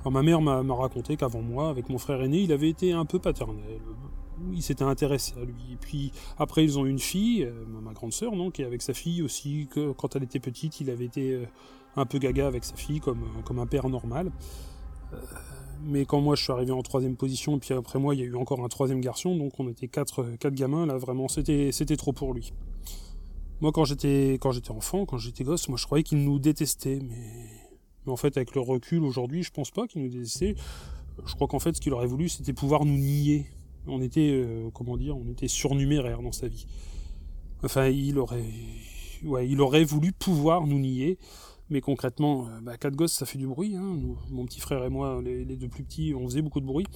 [0.00, 3.06] alors, ma mère m'a raconté qu'avant moi, avec mon frère aîné, il avait été un
[3.06, 3.80] peu paternel.
[4.52, 5.72] Il s'était intéressé à lui.
[5.72, 8.66] Et puis après, ils ont eu une fille, euh, ma grande sœur, non, qui est
[8.66, 9.66] avec sa fille aussi.
[9.70, 11.46] Que quand elle était petite, il avait été euh,
[11.96, 14.30] un peu gaga avec sa fille, comme, euh, comme un père normal.
[15.82, 18.22] mais quand moi je suis arrivé en troisième position, et puis après moi il y
[18.22, 21.70] a eu encore un troisième garçon, donc on était quatre, quatre gamins, là vraiment c'était,
[21.96, 22.52] trop pour lui.
[23.60, 27.00] Moi quand j'étais, quand j'étais enfant, quand j'étais gosse, moi je croyais qu'il nous détestait,
[27.02, 27.64] mais
[28.06, 30.54] mais en fait, avec le recul aujourd'hui, je pense pas qu'il nous détestait.
[31.24, 33.46] Je crois qu'en fait, ce qu'il aurait voulu, c'était pouvoir nous nier.
[33.86, 36.66] On était, euh, comment dire, on était surnuméraire dans sa vie.
[37.62, 38.44] Enfin, il aurait,
[39.24, 41.18] ouais, il aurait voulu pouvoir nous nier.
[41.74, 43.74] Mais concrètement, euh, bah, quatre gosses, ça fait du bruit.
[43.74, 43.98] Hein.
[44.30, 46.86] mon petit frère et moi, les, deux plus petits, on faisait beaucoup de bruit.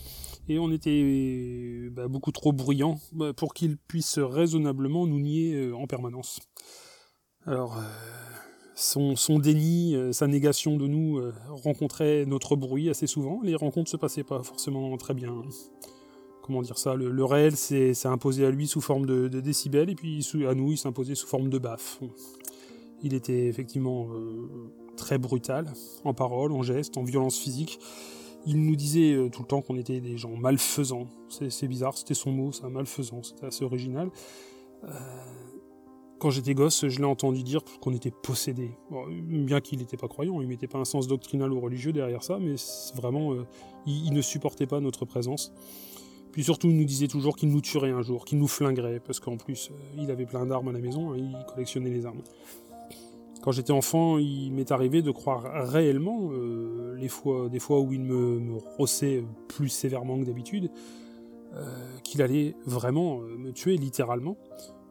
[0.48, 5.76] Et on était bah, beaucoup trop bruyants bah, pour qu'il puisse raisonnablement nous nier euh,
[5.76, 6.38] en permanence.
[7.44, 7.76] Alors,
[8.78, 13.40] son, déni, euh, sa négation de nous euh, rencontrait notre bruit assez souvent.
[13.42, 15.42] Les rencontres se passaient pas forcément très bien.
[16.42, 16.94] Comment dire ça?
[16.94, 20.78] Le, réel s'est imposé à lui sous forme de, décibels, et puis à nous, il
[20.78, 22.00] s'imposait sous forme de baffes.
[23.02, 24.48] Il était effectivement euh,
[24.96, 25.72] très brutal,
[26.04, 27.78] en parole, en geste, en violence physique.
[28.46, 31.08] Il nous disait tout le temps qu'on était des gens malfaisants.
[31.28, 34.10] C'est bizarre, c'était son mot, malfaisant, c'était assez original.
[36.18, 38.70] Quand j'étais gosse, je l'ai entendu dire qu'on était possédé.
[39.22, 42.38] bien qu'il n'était pas croyant, il mettait pas un sens doctrinal ou religieux derrière ça,
[42.40, 42.56] mais
[42.96, 43.46] vraiment, euh,
[43.86, 45.52] il, ne supportait pas notre présence.
[46.32, 49.20] Puis surtout, il nous disait toujours qu'il nous tuerait un jour, qu'il nous flinguerait, parce
[49.20, 52.22] qu'en plus, euh, il avait plein d'armes à la maison, hein, il collectionnait les armes.
[53.42, 58.00] Quand j'étais enfant, il m'est arrivé de croire réellement, euh, fois, des fois où il
[58.00, 60.70] me, rossait plus sévèrement que d'habitude,
[62.04, 64.36] qu'il allait vraiment me tuer littéralement.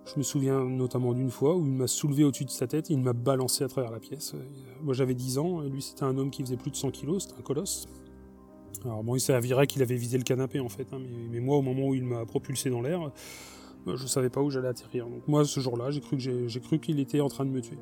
[0.08, 2.94] Je me souviens notamment d'une fois où il m'a soulevé au-dessus de sa tête et
[2.94, 4.34] il m'a balancé à travers la pièce.
[4.82, 7.24] Moi j'avais 10 ans, et lui c'était un homme qui faisait plus de 100 kilos,
[7.24, 7.88] c'était un colosse.
[8.86, 11.00] Alors bon, il s'avérait qu'il avait visé le canapé en fait, hein,
[11.32, 13.12] mais, moi au moment où il m'a propulsé dans l'air,
[13.86, 15.08] je savais pas où j'allais atterrir.
[15.08, 16.02] Donc moi ce jour-là, j'ai
[16.62, 17.78] cru qu'il était en train de me tuer.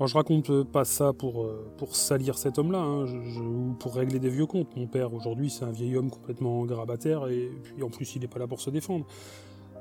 [0.00, 3.04] Alors je raconte pas ça pour, euh, pour salir cet homme-là, hein,
[3.38, 4.74] ou pour régler des vieux comptes.
[4.74, 8.26] Mon père aujourd'hui c'est un vieil homme complètement grabataire et puis en plus il n'est
[8.26, 9.04] pas là pour se défendre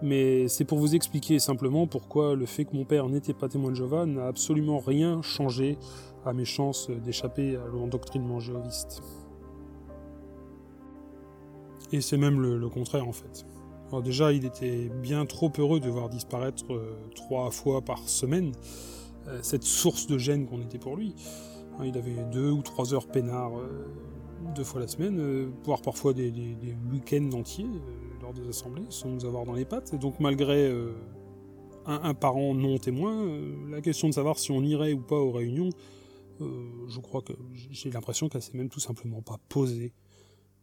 [0.01, 3.71] mais c'est pour vous expliquer simplement pourquoi le fait que mon père n'était pas témoin
[3.71, 5.77] de Jéhovah n'a absolument rien changé
[6.25, 9.01] à mes chances d'échapper à l'endoctrinement jéhoviste.
[11.93, 13.45] Et c'est même le, contraire en fait.
[13.87, 18.51] Alors déjà, il était bien trop heureux de voir disparaître euh, trois fois par semaine
[19.41, 21.15] cette source de gêne qu'on était pour lui.
[21.77, 23.87] Hein, il avait deux ou trois heures peinard euh,
[24.55, 26.31] deux fois la semaine, voire parfois des
[26.91, 27.67] week-ends entiers
[28.33, 29.93] des assemblées sans nous avoir dans les pattes.
[29.93, 30.93] Et donc malgré euh,
[31.85, 35.31] un, parent non témoin, euh, la question de savoir si on irait ou pas aux
[35.31, 35.69] réunions,
[36.41, 39.93] euh, je crois que j'ai l'impression qu'elle s'est même tout simplement pas posée.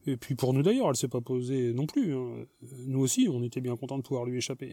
[0.07, 2.15] Et puis pour nous d'ailleurs, elle s'est pas posée non plus.
[2.15, 2.47] Hein.
[2.87, 4.73] Nous aussi, on était bien contents de pouvoir lui échapper.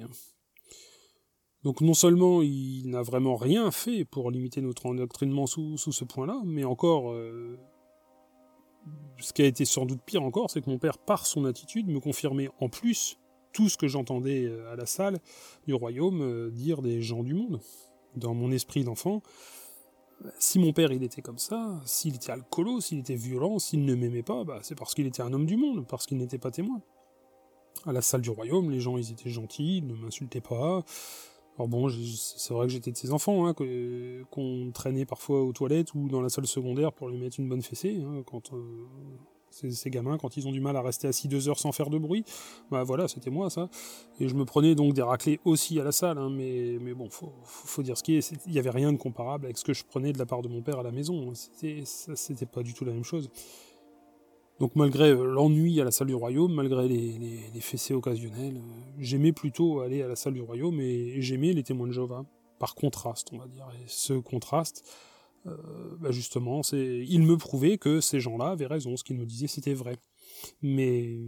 [1.63, 6.41] Donc non seulement il n'a vraiment rien fait pour limiter notre endoctrinement sous, ce point-là,
[6.45, 7.13] mais encore
[9.19, 11.87] ce qui a été sans doute pire encore, c'est que mon père, par son attitude,
[11.87, 13.17] me confirmait en plus
[13.53, 15.19] tout ce que j'entendais euh, à la salle
[15.67, 17.61] du royaume euh, dire des gens du monde.
[18.15, 19.23] Dans mon esprit d'enfant,
[20.37, 23.95] si mon père il était comme ça, s'il était alcoolo, s'il était violent, s'il ne
[23.95, 26.51] m'aimait pas, bah, c'est parce qu'il était un homme du monde, parce qu'il n'était pas
[26.51, 26.81] témoin.
[27.85, 30.85] À la salle du royaume, les gens ils étaient gentils, ils ne m'insultaient pas,
[31.55, 35.93] alors bon, c'est vrai que j'étais de ces enfants hein, qu'on traînait parfois aux toilettes
[35.93, 38.01] ou dans la salle secondaire pour lui mettre une bonne fessée.
[38.03, 38.87] Hein, quand euh,
[39.51, 41.99] ces, gamins, quand ils ont du mal à rester assis deux heures sans faire de
[41.99, 42.25] bruit,
[42.71, 43.69] bah voilà, c'était moi ça.
[44.19, 47.07] Et je me prenais donc des raclés aussi à la salle, hein, mais, mais bon,
[47.09, 48.33] faut, faut, dire ce qui est.
[48.47, 50.47] Il n'y avait rien de comparable avec ce que je prenais de la part de
[50.47, 51.33] mon père à la maison.
[51.35, 53.29] C'était pas du tout la même chose.
[54.59, 59.31] Donc malgré euh, l'ennui à la salle du royaume, malgré les, fessées occasionnelles, euh, j'aimais
[59.31, 62.25] plutôt aller à la salle du royaume et, j'aimais les témoins de Jéhovah,
[62.59, 63.67] par contraste, on va dire.
[63.81, 64.83] Et ce contraste,
[65.47, 65.57] euh,
[65.99, 69.73] bah, justement, il me prouvait que ces gens-là avaient raison, ce qu'ils me disaient c'était
[69.73, 69.97] vrai.
[70.61, 71.19] Mais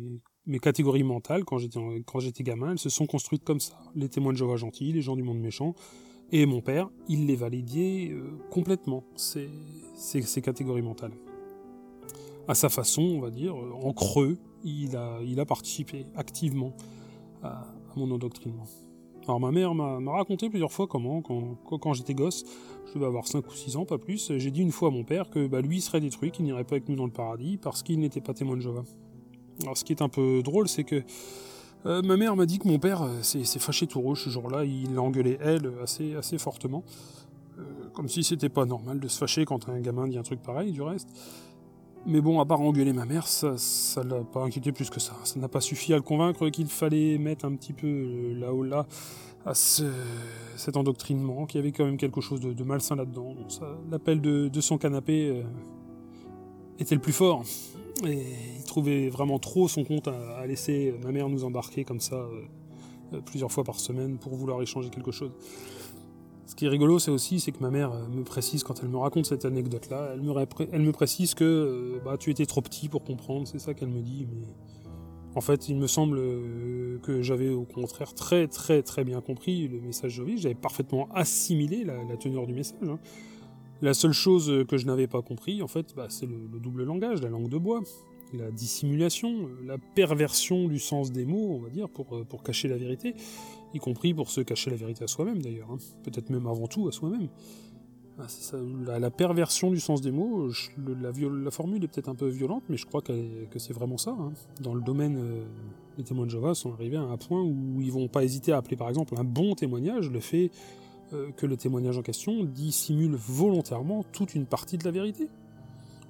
[0.45, 3.77] mes catégories mentales, quand j'étais, quand j'étais gamin, elles se sont construites comme ça.
[3.95, 5.73] Les témoins de Jéhovah gentils, les gens du monde méchant,
[6.31, 8.15] et mon père, il les validait
[8.49, 11.13] complètement, ces catégories mentales.
[12.47, 16.73] À sa façon, on va dire, en creux, il a, participé activement
[17.43, 18.65] à, mon endoctrinement.
[19.27, 22.43] Alors ma mère m'a raconté plusieurs fois comment, quand, j'étais gosse,
[22.87, 25.03] je devais avoir 5 ou 6 ans, pas plus, j'ai dit une fois à mon
[25.03, 27.81] père que bah, lui serait détruit, qu'il n'irait pas avec nous dans le paradis, parce
[27.83, 28.83] qu'il n'était pas témoin de Jéhovah.
[29.63, 31.03] Alors ce qui est un peu drôle, c'est que
[31.85, 34.65] euh, ma mère m'a dit que mon père euh, s'est fâché tout rouge ce jour-là,
[34.65, 36.83] il l'a engueulé elle assez, assez fortement,
[37.59, 40.41] euh, comme si c'était pas normal de se fâcher quand un gamin dit un truc
[40.41, 41.09] pareil du reste.
[42.07, 45.13] Mais bon, à part engueuler ma mère, ça ça l'a pas inquiété plus que ça.
[45.23, 48.53] Ça n'a pas suffi à le convaincre qu'il fallait mettre un petit peu euh, là
[48.53, 48.85] haut là
[49.45, 53.35] à cet endoctrinement, qu'il y avait quand même quelque chose de, malsain là-dedans.
[53.91, 55.43] L'appel de, son canapé euh,
[56.79, 57.43] était le plus fort.
[58.05, 58.23] Et
[58.57, 63.21] il trouvait vraiment trop son compte à, laisser ma mère nous embarquer comme ça euh,
[63.23, 65.31] plusieurs fois par semaine pour vouloir échanger quelque chose.
[66.45, 68.89] Ce qui est rigolo, c'est aussi c'est que ma mère euh, me précise, quand elle
[68.89, 70.21] me raconte cette anecdote-là, elle
[70.81, 74.01] me, précise que euh, bah, tu étais trop petit pour comprendre, c'est ça qu'elle me
[74.01, 74.27] dit.
[74.31, 74.45] Mais
[75.33, 79.67] en fait, il me semble euh, que j'avais au contraire très très très bien compris
[79.67, 82.77] le message de j'avais parfaitement assimilé la, teneur du message.
[82.83, 82.99] Hein.
[83.81, 87.21] La seule chose que je n'avais pas compris, en fait, bah, c'est le, double langage,
[87.21, 87.81] la langue de bois,
[88.33, 92.77] la dissimulation, la perversion du sens des mots, on va dire, pour, pour cacher la
[92.77, 93.15] vérité
[93.75, 95.77] y compris pour se cacher la vérité à soi-même d'ailleurs, hein.
[96.03, 97.27] peut-être même avant tout à soi-même.
[98.17, 98.27] Ah,
[98.97, 102.85] la, perversion du sens des mots, la, formule est peut-être un peu violente, mais je
[102.85, 103.13] crois que,
[103.57, 104.11] c'est vraiment ça.
[104.11, 104.31] Hein.
[104.61, 105.43] Dans le domaine, euh,
[105.97, 108.57] les témoins de Jéhovah sont arrivés à un point où ils vont pas hésiter à
[108.57, 110.49] appeler par exemple un bon témoignage le fait
[111.13, 115.29] euh, que le témoignage en question dissimule volontairement toute une partie de la vérité.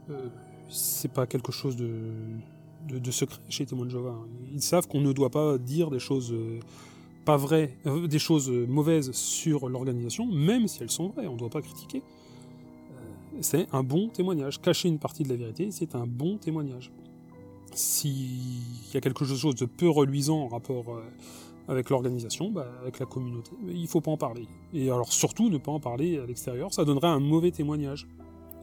[0.09, 0.27] Euh,
[0.69, 1.89] c'est pas quelque chose de,
[2.87, 4.11] de, secret chez les témoins de Jéhovah.
[4.11, 4.27] Hein.
[4.53, 6.59] Ils savent qu'on ne doit pas dire des choses euh,
[7.25, 11.39] pas vraies, euh, des choses mauvaises sur l'organisation, même si elles sont vraies, on ne
[11.39, 12.01] doit pas critiquer.
[12.01, 14.61] Euh, c'est un bon témoignage.
[14.61, 16.91] Cacher une partie de la vérité, c'est un bon témoignage.
[17.73, 21.01] S'il y a quelque chose de peu reluisant en rapport euh,
[21.67, 24.47] avec l'organisation, bah, avec la communauté, il ne faut pas en parler.
[24.73, 28.07] Et alors surtout ne pas en parler à l'extérieur, ça donnerait un mauvais témoignage.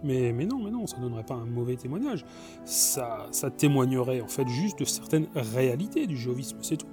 [0.05, 2.25] Mais, mais, non, mais non, ça donnerait pas un mauvais témoignage.
[2.65, 6.87] Ça, ça témoignerait en fait juste de certaines réalités du géovisme, c'est tout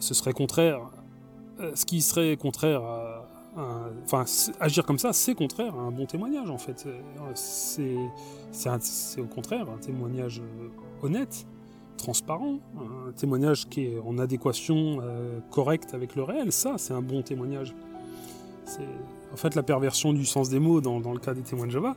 [0.00, 0.80] ce serait contraire.
[1.60, 3.28] Euh, ce qui serait contraire à.
[4.04, 4.24] enfin,
[4.60, 6.86] agir comme ça, c'est contraire à un bon témoignage, en fait.
[7.34, 7.96] C'est
[9.20, 10.68] au contraire un témoignage euh,
[11.02, 11.46] honnête,
[11.96, 16.52] transparent, un témoignage qui est en adéquation euh, correcte avec le réel.
[16.52, 17.74] Ça, c'est un bon témoignage.
[19.32, 21.72] En fait, la perversion du sens des mots dans, dans le cas des témoins de
[21.72, 21.94] Java,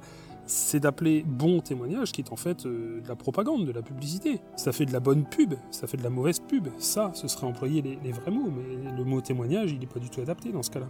[0.50, 4.42] c'est d'appeler bon témoignage qui est en fait euh, de la propagande, de la publicité.
[4.56, 6.70] Ça fait de la bonne pub, ça fait de la mauvaise pub.
[6.80, 10.10] Ça, ce serait employer les, vrais mots, mais le mot témoignage, il n'est pas du
[10.10, 10.88] tout adapté dans ce cas-là.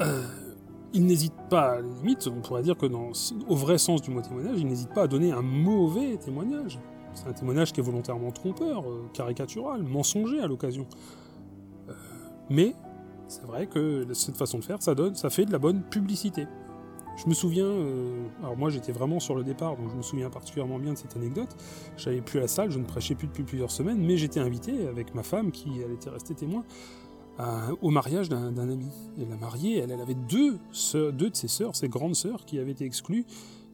[0.00, 0.26] Euh,
[0.94, 4.22] il n'hésite pas, à la limite, on pourrait dire que au vrai sens du mot
[4.22, 6.78] témoignage, il n'hésite pas à donner un mauvais témoignage.
[7.12, 10.86] C'est un témoignage qui est volontairement trompeur, euh, caricatural, mensonger à l'occasion.
[12.48, 12.74] mais
[13.28, 16.46] c'est vrai que cette façon de faire, ça donne, ça fait de la bonne publicité.
[17.16, 20.30] Je me souviens, euh, alors moi j'étais vraiment sur le départ, donc je me souviens
[20.30, 21.56] particulièrement bien de cette anecdote.
[21.96, 24.86] J'avais plus à la salle, je ne prêchais plus depuis plusieurs semaines, mais j'étais invité
[24.88, 26.64] avec ma femme, qui elle était restée témoin,
[27.82, 28.90] au mariage d'un ami.
[29.18, 30.58] Et la mariée, elle, elle avait deux,
[30.94, 33.26] deux de ses sœurs, ses grandes sœurs, qui avaient été exclues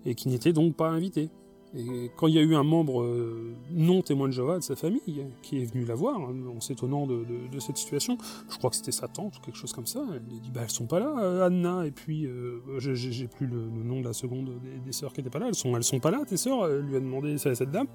[0.04, 1.30] et qui n'étaient donc pas invitées.
[1.76, 4.74] Et quand il y a eu un membre euh, non témoin de Jéhovah de sa
[4.74, 7.24] famille qui est venu la voir, hein, en s'étonnant de,
[7.60, 10.40] cette situation, je crois que c'était sa tante ou quelque chose comme ça, elle a
[10.40, 14.00] dit bah elles sont pas là, euh, Anna, et puis euh, j'ai plus le, nom
[14.00, 14.50] de la seconde
[14.84, 16.96] des, sœurs qui étaient pas là, elles sont, elles sont pas là tes sœurs, lui
[16.96, 17.86] a demandé ça cette dame,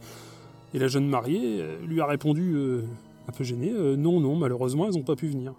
[0.74, 2.56] et la jeune mariée lui a répondu
[3.28, 5.54] un peu gênée, non non malheureusement elles n'ont pas pu venir.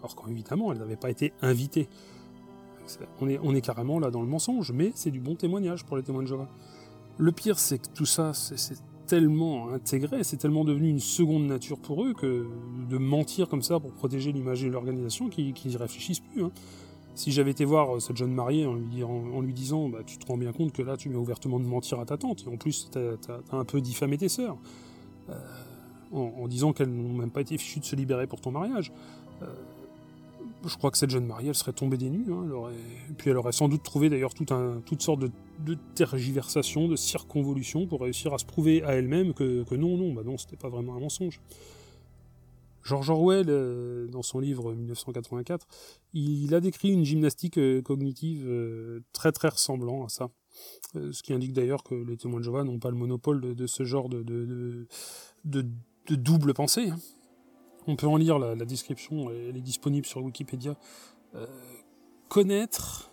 [0.00, 1.88] Alors qu'évidemment elles n'avaient pas été invitées.
[3.22, 5.96] On est, on est carrément là dans le mensonge, mais c'est du bon témoignage pour
[5.96, 6.50] les témoins de Jéhovah.
[7.18, 11.78] Le pire, c'est que tout ça, c'est tellement intégré, c'est tellement devenu une seconde nature
[11.78, 12.46] pour eux que
[12.88, 16.44] de mentir comme ça pour protéger l'image de l'organisation qu'ils n'y réfléchissent plus.
[16.44, 16.50] Hein.
[17.14, 18.74] Si j'avais été voir cette jeune mariée en
[19.40, 22.00] lui, disant bah, Tu te rends bien compte que là, tu mets ouvertement de mentir
[22.00, 24.56] à ta tante, et en plus, tu as, un peu diffamé tes sœurs,
[25.30, 25.34] euh,
[26.12, 28.92] en, disant qu'elles n'ont même pas été fichues de se libérer pour ton mariage.
[29.42, 29.46] Euh,
[30.68, 32.26] je crois que cette jeune mariée, elle serait tombée des nues.
[32.30, 32.46] Hein,
[33.16, 38.34] puis elle aurait sans doute trouvé d'ailleurs toutes sortes de, tergiversations, de circonvolutions pour réussir
[38.34, 41.40] à se prouver à elle-même que, non, non, bah non, c'était pas vraiment un mensonge.
[42.82, 45.66] George Orwell, euh, dans son livre 1984,
[46.12, 50.28] il a décrit une gymnastique euh, cognitive euh, très très ressemblant à ça.
[50.94, 53.84] ce qui indique d'ailleurs que les témoins de Jéhovah n'ont pas le monopole de, ce
[53.84, 54.22] genre de,
[55.44, 55.66] de,
[56.10, 56.90] double pensée.
[56.90, 56.98] Hein.
[57.86, 60.76] On peut en lire la, description, elle est disponible sur Wikipédia.
[61.34, 61.46] Euh,
[62.28, 63.12] connaître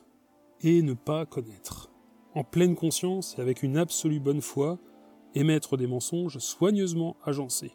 [0.61, 1.89] et ne pas connaître.
[2.33, 4.79] en pleine conscience et avec une absolue bonne foi,
[5.35, 7.73] émettre des mensonges soigneusement agencés,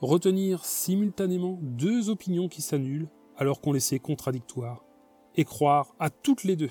[0.00, 4.82] retenir simultanément deux opinions qui s'annulent alors qu'on les sait contradictoires,
[5.34, 6.70] et croire à toutes les deux,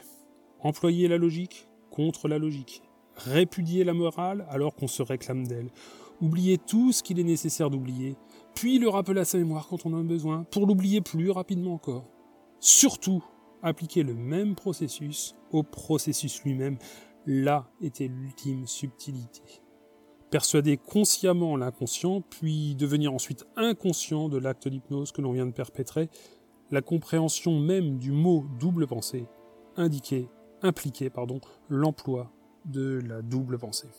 [0.61, 2.81] employer la logique contre la logique,
[3.15, 5.69] répudier la morale alors qu'on se réclame d'elle,
[6.21, 8.15] oublier tout ce qu'il est nécessaire d'oublier,
[8.55, 11.73] puis le rappeler à sa mémoire quand on en a besoin, pour l'oublier plus rapidement
[11.73, 12.05] encore.
[12.59, 13.23] Surtout,
[13.61, 16.77] appliquer le même processus au processus lui-même,
[17.25, 19.41] là était l'ultime subtilité.
[20.29, 26.09] Persuader consciemment l'inconscient, puis devenir ensuite inconscient de l'acte d'hypnose que l'on vient de perpétrer,
[26.71, 29.27] la compréhension même du mot double pensée
[29.75, 32.31] impliquait pardon, l'emploi
[32.65, 33.89] de la double pensée.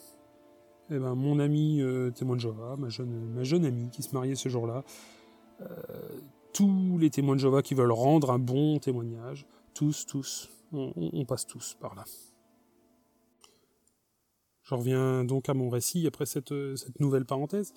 [0.95, 4.51] Eh ben, mon ami euh, témoin de Jova, ma jeune, amie qui se mariait ce
[4.51, 4.85] jour-là,
[5.63, 5.67] euh,
[6.53, 11.47] tous les témoins de Jova qui veulent rendre un bon témoignage, tous, tous, on, passe
[11.47, 12.05] tous par là.
[14.65, 17.73] Je reviens donc à mon récit après cette, cette nouvelle parenthèse.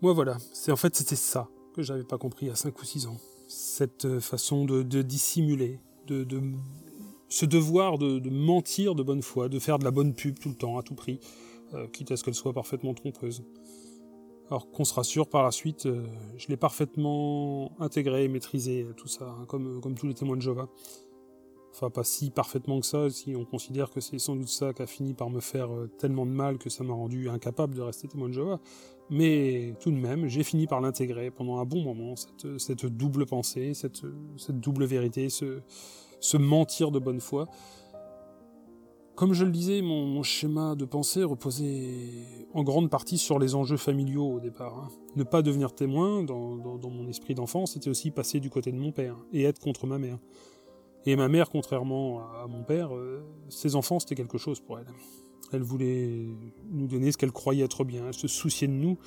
[0.00, 3.06] Moi voilà, c'est en fait c'était ça que j'avais pas compris à 5 ou 6
[3.08, 3.18] ans.
[3.46, 6.40] Cette façon de, dissimuler, de, de,
[7.28, 10.54] ce devoir de, mentir de bonne foi, de faire de la bonne pub tout le
[10.54, 11.53] temps, à tout prix, euh,
[11.92, 13.44] quitte à ce qu'elle soit parfaitement trompeuse.
[14.50, 16.06] Alors qu'on se rassure par la suite, euh,
[16.36, 20.42] je l'ai parfaitement intégré et maîtrisé, tout ça, hein, comme, comme tous les témoins de
[20.42, 20.68] Jova.
[21.72, 24.82] Enfin, pas si parfaitement que ça, si on considère que c'est sans doute ça qui
[24.82, 27.80] a fini par me faire euh, tellement de mal que ça m'a rendu incapable de
[27.80, 28.60] rester témoin de Jova.
[29.10, 33.26] Mais tout de même, j'ai fini par l'intégrer pendant un bon moment, cette, cette double
[33.26, 34.02] pensée, cette,
[34.36, 35.60] cette double vérité, ce,
[36.20, 37.48] ce mentir de bonne foi.
[39.16, 42.08] Comme je le disais, mon, schéma de pensée reposait
[42.52, 44.76] en grande partie sur les enjeux familiaux au départ.
[44.76, 44.88] Hein.
[45.14, 46.56] Ne pas devenir témoin, dans,
[46.90, 49.98] mon esprit d'enfant, c'était aussi passer du côté de mon père et être contre ma
[49.98, 50.18] mère.
[51.06, 54.86] Et ma mère, contrairement à mon père, euh, ses enfants, c'était quelque chose pour elle.
[55.52, 56.26] Elle voulait
[56.72, 58.98] nous donner ce qu'elle croyait être bien, elle se souciait de nous.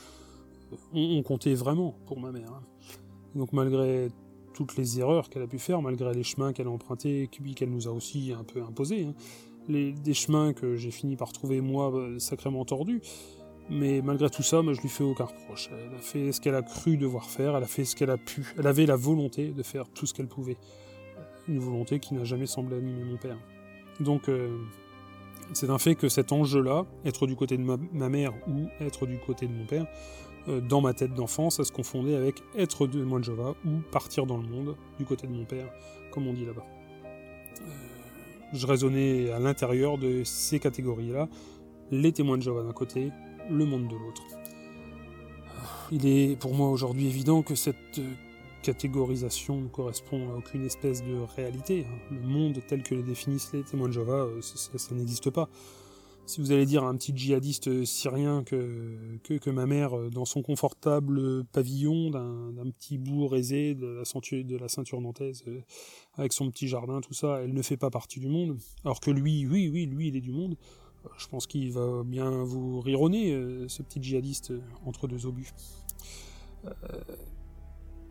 [0.94, 2.52] On, comptait vraiment pour ma mère.
[2.52, 2.64] Hein.
[3.36, 4.10] Donc malgré
[4.54, 7.88] toutes les erreurs qu'elle a pu faire, malgré les chemins qu'elle a empruntés, qu'elle nous
[7.88, 9.06] a aussi un peu imposés.
[9.06, 9.14] Hein.
[9.68, 13.02] Les, des chemins que j'ai fini par trouver moi euh, sacrément tordus.
[13.70, 15.70] Mais malgré tout ça, moi, je lui fais aucun reproche.
[15.72, 18.18] Elle a fait ce qu'elle a cru devoir faire, elle a fait ce qu'elle a
[18.18, 18.54] pu.
[18.58, 20.58] Elle avait la volonté de faire tout ce qu'elle pouvait.
[21.48, 23.38] Une volonté qui n'a jamais semblé animer mon père.
[24.00, 24.58] Donc, euh,
[25.54, 29.18] c'est un fait que cet enjeu-là, être du côté de ma, mère ou être du
[29.18, 29.86] côté de mon père,
[30.48, 34.26] euh, dans ma tête d'enfant, ça se confondait avec être de de Jova ou partir
[34.26, 35.70] dans le monde du côté de mon père,
[36.12, 36.66] comme on dit là-bas.
[38.54, 41.28] Je raisonnais à l'intérieur de ces catégories-là,
[41.92, 43.12] les témoins de Jova d'un côté,
[43.50, 44.24] le monde de l'autre.
[44.34, 48.02] Euh, il est pour moi aujourd'hui évident que cette
[48.64, 51.86] catégorisation ne correspond à aucune espèce de réalité.
[52.12, 55.48] Le monde tel que les définissent les témoins de Jova, ça n'existe pas
[56.28, 60.26] si vous allez dire à un petit djihadiste syrien que, que, ma mère, euh, dans
[60.26, 65.62] son confortable pavillon d'un petit bourg aisé de la ceinture, de la ceinture nantaise, euh,
[66.16, 69.10] avec son petit jardin, tout ça, elle ne fait pas partie du monde, alors que
[69.10, 70.58] lui, oui, oui, lui, il est du monde,
[71.06, 73.32] euh, je pense qu'il va bien vous rironner,
[73.70, 74.52] ce petit djihadiste
[74.86, 75.54] entre deux obus.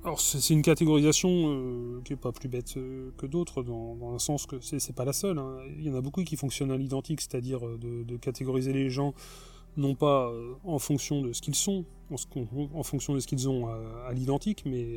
[0.07, 4.21] Alors c'est une catégorisation euh, qui est pas plus bête euh, que d'autres, dans, le
[4.21, 5.37] sens que c'est pas la seule.
[5.37, 5.57] Hein.
[5.77, 9.15] Il y en a beaucoup qui fonctionnent à l'identique, c'est-à-dire euh, de, catégoriser les gens
[9.77, 10.33] non pas
[10.65, 14.97] en fonction de ce qu'ils sont, en, fonction de ce qu'ils ont à, l'identique, mais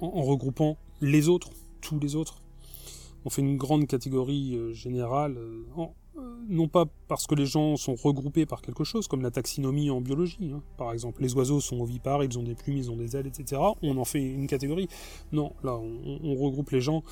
[0.00, 1.50] en, regroupant les autres,
[1.82, 2.40] tous les autres.
[3.26, 5.66] On fait une grande catégorie générale euh,
[6.48, 10.00] non pas parce que les gens sont regroupés par quelque chose, comme la taxinomie en
[10.00, 10.52] biologie.
[10.54, 10.62] Hein.
[10.76, 13.60] Par exemple, les oiseaux sont ovipares, ils ont des plumes, ils ont des ailes, etc.
[13.82, 14.88] On en fait une catégorie.
[15.32, 17.02] Non, là, on, regroupe les gens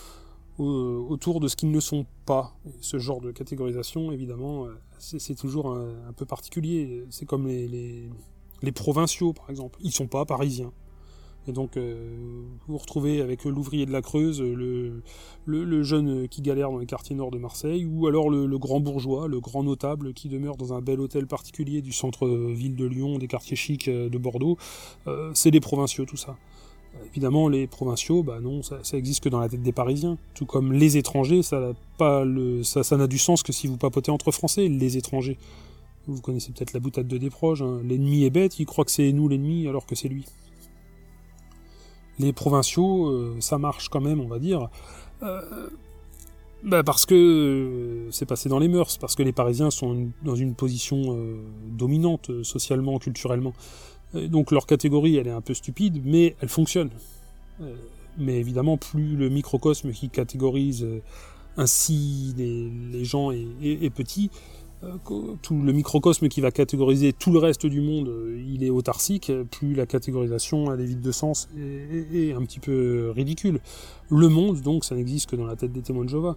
[0.61, 2.55] euh, autour de ce qu'ils ne sont pas.
[2.81, 7.05] ce genre de catégorisation, évidemment, euh, c'est toujours un, peu particulier.
[7.11, 8.09] C'est comme les,
[8.63, 9.79] les, provinciaux, par exemple.
[9.83, 10.73] Ils sont pas parisiens.
[11.49, 11.97] Et donc, euh,
[12.69, 17.31] vous retrouvez avec l'ouvrier de la Creuse, le, jeune qui galère dans les quartiers nord
[17.31, 21.01] de Marseille, ou alors le, grand bourgeois, le grand notable qui demeure dans un bel
[21.01, 24.57] hôtel particulier du centre-ville de Lyon, des quartiers chics euh, de Bordeaux.
[25.09, 26.37] Euh, c'est des provinciaux, tout ça.
[27.07, 30.19] Évidemment, les provinciaux, bah non, ça, existe que dans la tête des Parisiens.
[30.35, 34.99] Tout comme les étrangers, ça n'a du sens que si vous papotez entre Français, les
[34.99, 35.39] étrangers.
[36.07, 37.63] Vous connaissez peut-être la boutade de Desproges.
[37.63, 37.81] Hein.
[37.85, 40.27] L'ennemi est bête, il croit que c'est nous l'ennemi alors que c'est lui
[42.19, 44.69] les provinciaux, euh, ça marche quand même, on va dire.
[45.23, 45.69] Euh,
[46.63, 50.37] bah, parce que euh, c'est passé dans les mœurs, parce que les Parisiens sont dans
[50.37, 51.19] une position
[51.67, 53.53] dominante socialement, culturellement.
[54.15, 56.91] donc leur catégorie, elle est un peu stupide, mais elle fonctionne.
[58.19, 60.87] mais évidemment, plus le microcosme qui catégorise
[61.57, 64.31] ainsi les, gens est, petit,
[65.43, 69.31] tout le microcosme qui va catégoriser tout le reste du monde, euh, il est autarcique,
[69.51, 73.61] plus la catégorisation elle est vide de sens et, un petit peu ridicule.
[74.11, 76.37] Le monde, donc, ça n'existe que dans la tête des témoins de Jéhovah.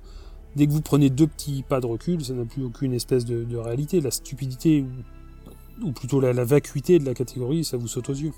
[0.56, 3.58] Dès que vous prenez deux petits pas de recul, ça n'a plus aucune espèce de,
[3.58, 4.00] réalité.
[4.00, 4.86] La stupidité,
[5.84, 8.32] ou, plutôt la, vacuité de la catégorie, ça vous saute aux yeux.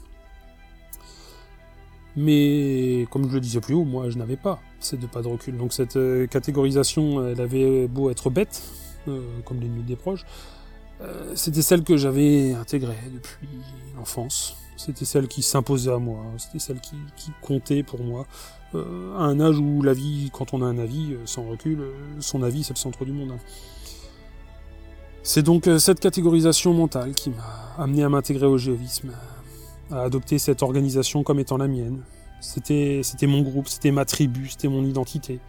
[2.15, 5.27] Mais comme je le disais plus haut, moi je n'avais pas ces deux pas de
[5.27, 5.55] recul.
[5.55, 8.86] Donc cette euh, catégorisation, elle avait beau être bête, euh,
[9.45, 10.25] comme les nuits des proches,
[11.01, 13.47] euh, c'était celle que j'avais intégrée depuis
[13.95, 14.55] l'enfance.
[14.77, 16.95] C'était celle qui s'imposait à moi, c'était celle qui,
[17.41, 18.27] comptait pour moi.
[18.73, 18.77] à
[19.23, 21.79] un âge où la vie, quand on a un avis, sans recul,
[22.19, 23.31] son avis c'est le centre du monde.
[23.31, 23.39] Hein.
[25.23, 29.11] C'est donc cette catégorisation mentale qui m'a amené à m'intégrer au géovisme,
[29.91, 32.03] à adopter cette organisation comme étant la mienne.
[32.39, 35.39] C'était, c'était mon groupe, c'était ma tribu, c'était mon identité.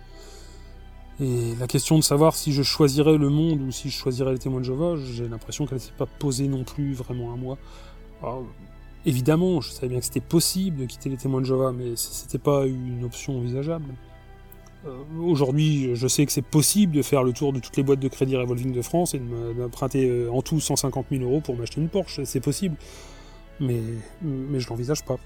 [1.21, 4.39] Et la question de savoir si je choisirais le monde ou si je choisirais les
[4.39, 7.59] témoins de Jéhovah, j'ai l'impression qu'elle ne s'est pas posée non plus vraiment à moi.
[9.05, 12.39] évidemment, je savais bien que c'était possible de quitter les témoins de Jéhovah, mais c'était
[12.39, 13.87] pas une option envisageable.
[14.87, 14.91] Euh,
[15.21, 18.07] aujourd'hui, je sais que c'est possible de faire le tour de toutes les boîtes de
[18.07, 21.81] crédit revolving de France et de m'emprunter euh, en tout 150 000 euros pour m'acheter
[21.81, 22.23] une Porsche.
[22.23, 22.77] C'est possible
[23.61, 23.81] mais,
[24.23, 25.19] mais je l'envisage pas.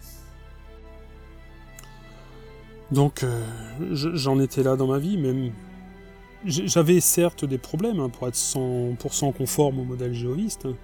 [2.90, 3.42] Donc euh,
[3.92, 5.52] j'en étais là dans ma vie, même
[6.44, 10.66] j'avais certes des problèmes hein, pour être 100% conforme au modèle géoviste.
[10.66, 10.74] Hein.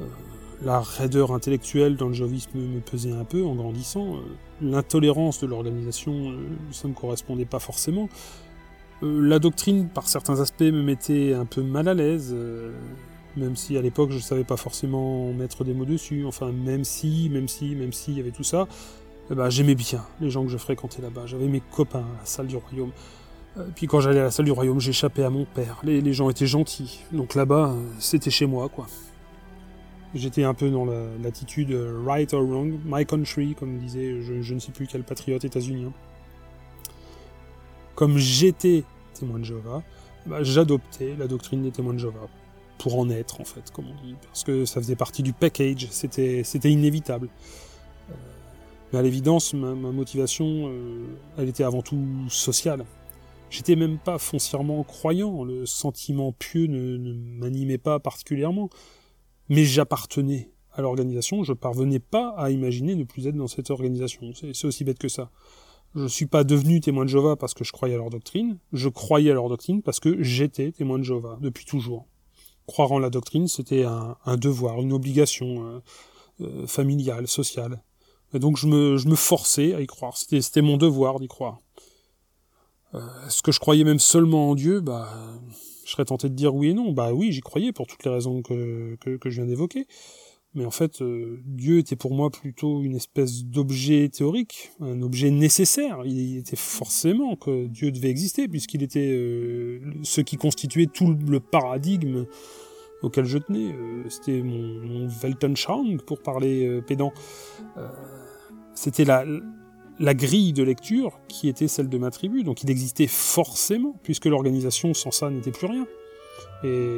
[0.00, 0.06] Euh,
[0.62, 4.16] la raideur intellectuelle dans le géovisme me pesait un peu en grandissant.
[4.16, 4.20] Euh,
[4.60, 6.32] l'intolérance de l'organisation,
[6.72, 8.08] ça ne me correspondait pas forcément.
[9.02, 12.34] la doctrine, par certains aspects, me mettait un peu mal à l'aise
[13.38, 16.84] même si à l'époque je ne savais pas forcément mettre des mots dessus, enfin même
[16.84, 18.66] si, même si, même si, il y avait tout ça,
[19.30, 22.24] eh ben, j'aimais bien les gens que je fréquentais là-bas, j'avais mes copains à la
[22.24, 22.90] salle du royaume.
[23.58, 26.30] Euh, puis quand j'allais à la salle du royaume, j'échappais à mon père, les, gens
[26.30, 28.86] étaient gentils, donc là-bas, euh, c'était chez moi, quoi.
[30.14, 30.86] J'étais un peu dans
[31.22, 35.44] l'attitude euh, right or wrong, my country, comme disait je, ne sais plus quel patriote
[35.44, 35.92] états-unien.
[37.94, 39.82] Comme j'étais témoin de Jéhovah,
[40.24, 42.28] bah, j'adoptais la doctrine des témoins de Jéhovah
[42.78, 45.88] pour en être, en fait, comme on dit, parce que ça faisait partie du package,
[45.90, 47.28] c'était, inévitable.
[48.92, 50.72] Mais à l'évidence, ma, motivation,
[51.36, 52.84] elle était avant tout sociale.
[53.50, 58.68] J'étais même pas foncièrement croyant, le sentiment pieux ne, m'animait pas particulièrement,
[59.48, 64.32] mais j'appartenais à l'organisation, je parvenais pas à imaginer ne plus être dans cette organisation.
[64.34, 65.30] C'est aussi bête que ça.
[65.94, 68.88] Je suis pas devenu témoin de Jéhovah parce que je croyais à leur doctrine, je
[68.88, 72.06] croyais à leur doctrine parce que j'étais témoin de Jéhovah depuis toujours
[72.68, 75.80] croire en la doctrine, c'était un, devoir, une obligation euh,
[76.42, 77.82] euh, familiale, sociale.
[78.34, 80.16] Et donc je me, je me forçais à y croire.
[80.16, 81.58] C'était mon devoir d'y croire.
[82.94, 84.80] Euh, Est-ce que je croyais même seulement en Dieu?
[84.80, 85.08] Bah,
[85.84, 86.92] je serais tenté de dire oui et non.
[86.92, 89.86] Bah oui, j'y croyais pour toutes les raisons que, que, je viens d'évoquer.
[90.54, 95.30] Mais en fait, euh, Dieu était pour moi plutôt une espèce d'objet théorique, un objet
[95.30, 96.00] nécessaire.
[96.04, 101.40] Il était forcément que Dieu devait exister, puisqu'il était euh, ce qui constituait tout le
[101.40, 102.26] paradigme
[103.02, 103.72] auquel je tenais.
[103.72, 107.12] Euh, c'était mon, mon Weltanschauung, pour parler pédant.
[108.74, 109.24] C'était la,
[110.00, 114.26] la grille de lecture qui était celle de ma tribu, donc il existait forcément, puisque
[114.26, 115.86] l'organisation sans ça n'était plus rien.
[116.64, 116.88] Et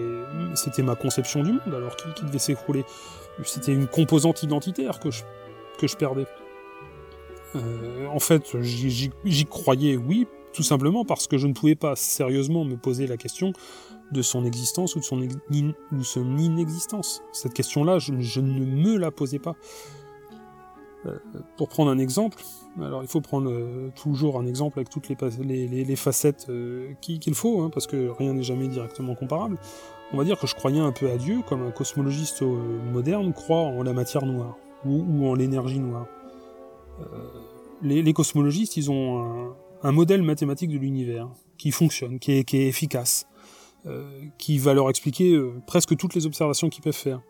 [0.54, 2.84] c'était ma conception du monde alors qui devait s'écrouler
[3.44, 5.22] c'était une composante identitaire que je,
[5.78, 6.26] que je perdais.
[7.56, 12.64] Euh, en fait, j'y croyais, oui, tout simplement parce que je ne pouvais pas sérieusement
[12.64, 13.52] me poser la question
[14.12, 15.04] de son existence ou de
[16.02, 17.22] son inexistence.
[17.32, 19.56] Cette question-là, je, ne me la posais pas.
[21.06, 21.16] Euh,
[21.56, 22.42] pour prendre un exemple,
[22.78, 26.50] alors il faut prendre euh, toujours un exemple avec toutes les, facettes
[27.00, 29.56] qu'il faut, hein, parce que rien n'est jamais directement comparable
[30.12, 33.32] on va dire que je croyais un peu à Dieu, comme un cosmologiste euh, moderne
[33.32, 36.06] croit en la matière noire, ou, en l'énergie noire.
[37.00, 37.04] Euh,
[37.82, 41.28] les, cosmologistes, ils ont un, modèle mathématique de l'univers,
[41.58, 43.26] qui fonctionne, qui est, efficace,
[43.86, 44.04] euh,
[44.38, 47.22] qui va leur expliquer presque toutes les observations qu'ils peuvent faire.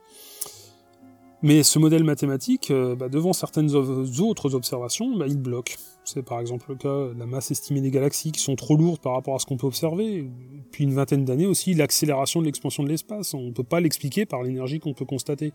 [1.42, 5.76] Mais ce modèle mathématique, bah, devant certaines autres observations, bah, il bloque.
[6.04, 9.00] C'est par exemple le cas de la masse estimée des galaxies qui sont trop lourdes
[9.00, 10.28] par rapport à ce qu'on peut observer.
[10.64, 13.32] Depuis une vingtaine d'années aussi, l'accélération de l'expansion de l'espace.
[13.32, 15.52] On ne peut pas l'expliquer par l'énergie qu'on peut constater.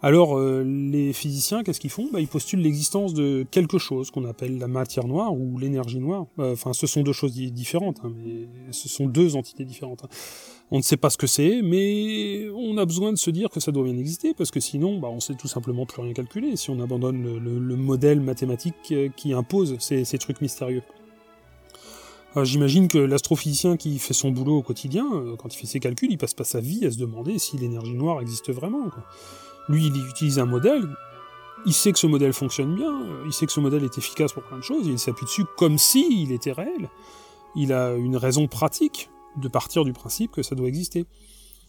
[0.00, 2.08] Alors, euh, les physiciens, qu'est-ce qu'ils font?
[2.12, 6.26] Bah, Ils postulent l'existence de quelque chose qu'on appelle la matière noire ou l'énergie noire.
[6.38, 10.04] Euh, enfin, ce sont deux choses différentes, hein, mais ce sont deux entités différentes.
[10.04, 10.08] Hein.
[10.70, 13.58] On ne sait pas ce que c'est, mais on a besoin de se dire que
[13.58, 16.56] ça doit bien exister, parce que sinon, bah, on sait tout simplement plus rien calculer
[16.56, 20.82] si on abandonne le, modèle mathématique qui impose ces, trucs mystérieux.
[22.42, 25.06] J'imagine que l'astrophysicien qui fait son boulot au quotidien,
[25.38, 27.94] quand il fait ses calculs, il passe pas sa vie à se demander si l'énergie
[27.94, 28.90] noire existe vraiment.
[29.68, 30.86] Lui, il utilise un modèle,
[31.66, 32.94] il sait que ce modèle fonctionne bien,
[33.26, 35.78] il sait que ce modèle est efficace pour plein de choses, il s'appuie dessus comme
[35.78, 36.90] si il était réel.
[37.56, 39.10] Il a une raison pratique
[39.40, 41.06] de partir du principe que ça doit exister.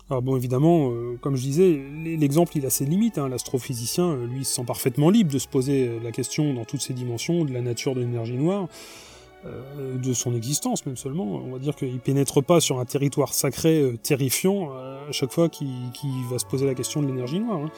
[0.09, 1.82] Alors bon, évidemment, euh, comme je disais,
[2.17, 3.20] l'exemple il a ses limites.
[3.20, 3.30] Hein.
[3.30, 6.82] L'astrophysicien, euh, lui, se sent parfaitement libre de se poser euh, la question dans toutes
[6.82, 8.67] ses dimensions de la nature de l'énergie noire,
[9.45, 11.23] de son existence même seulement.
[11.23, 15.69] On va dire qu'il pénètre pas sur un territoire sacré terrifiant à chaque fois qu'il
[16.29, 17.59] va se poser la question de l'énergie noire.
[17.59, 17.69] Hein.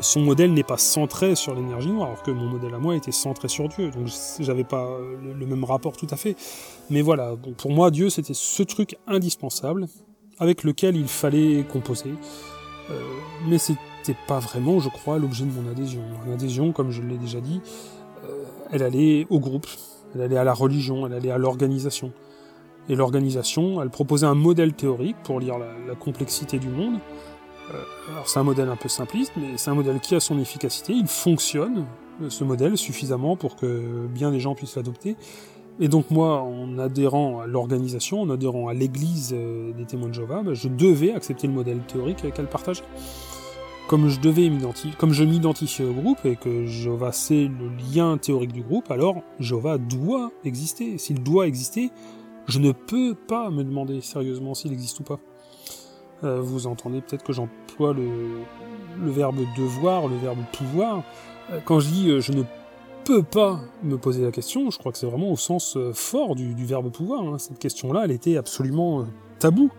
[0.00, 3.12] son modèle n'est pas centré sur l'énergie noire, alors que mon modèle à moi était
[3.12, 3.90] centré sur Dieu.
[3.90, 4.08] Donc
[4.40, 6.36] j'avais pas le, même rapport tout à fait.
[6.90, 9.88] Mais voilà, pour moi, Dieu, c'était ce truc indispensable
[10.38, 12.14] avec lequel il fallait composer.
[12.90, 12.94] Euh,
[13.46, 16.02] mais c'était pas vraiment, je crois, l'objet de mon adhésion.
[16.26, 17.60] Mon adhésion, comme je l'ai déjà dit,
[18.24, 19.66] euh, elle allait au groupe,
[20.14, 22.12] elle allait à la religion, elle allait à l'organisation.
[22.88, 26.98] Et l'organisation, elle proposait un modèle théorique pour lire la, complexité du monde.
[27.74, 27.82] Euh,
[28.12, 30.94] alors c'est un modèle un peu simpliste, mais c'est un modèle qui a son efficacité,
[30.94, 31.84] il fonctionne,
[32.28, 35.16] ce modèle, suffisamment pour que bien des gens puissent l'adopter.
[35.80, 40.14] Et donc moi, en adhérant à l'organisation, en adhérant à l'église euh, des témoins de
[40.14, 42.82] Jéhovah, bah, je devais accepter le modèle théorique qu'elle partageait.
[43.88, 44.50] Comme je devais
[44.98, 49.22] comme je m'identifiais au groupe et que Jéhovah c'est le lien théorique du groupe, alors
[49.40, 50.98] Jéhovah doit exister.
[50.98, 51.90] S'il doit exister,
[52.46, 55.18] je ne peux pas me demander sérieusement s'il existe ou pas.
[56.22, 58.08] Euh, vous entendez peut-être que j'emploie le,
[59.02, 61.02] le verbe devoir, le verbe pouvoir.
[61.50, 62.42] Euh, quand je dis je ne
[63.08, 66.34] peux pas me poser la question, je crois que c'est vraiment au sens euh, fort
[66.34, 67.22] du, verbe pouvoir.
[67.22, 67.38] Hein.
[67.38, 69.04] Cette question-là, elle était absolument euh,
[69.38, 69.70] taboue.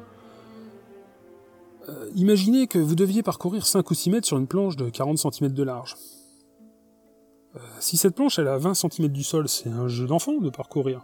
[1.90, 5.18] Euh, imaginez que vous deviez parcourir 5 ou 6 mètres sur une planche de 40
[5.18, 5.96] cm de large.
[7.80, 11.02] si cette planche elle a 20 cm du sol, c'est un jeu d'enfant de parcourir.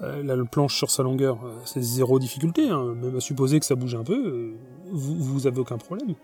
[0.00, 2.94] la planche sur sa longueur, c'est zéro difficulté, hein.
[2.94, 4.54] même à supposer que ça bouge un peu,
[4.92, 6.14] vous, vous avez aucun problème.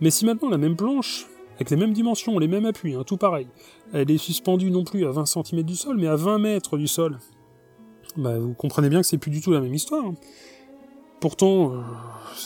[0.00, 1.26] Mais si maintenant la même planche,
[1.58, 3.48] avec les mêmes dimensions, les mêmes appuis, hein, tout pareil.
[3.92, 6.86] Elle est suspendue non plus à 20 cm du sol, mais à 20 mètres du
[6.86, 7.18] sol.
[8.16, 10.04] Bah, vous comprenez bien que c'est plus du tout la même histoire.
[10.04, 10.14] Hein.
[11.20, 11.80] Pourtant, euh,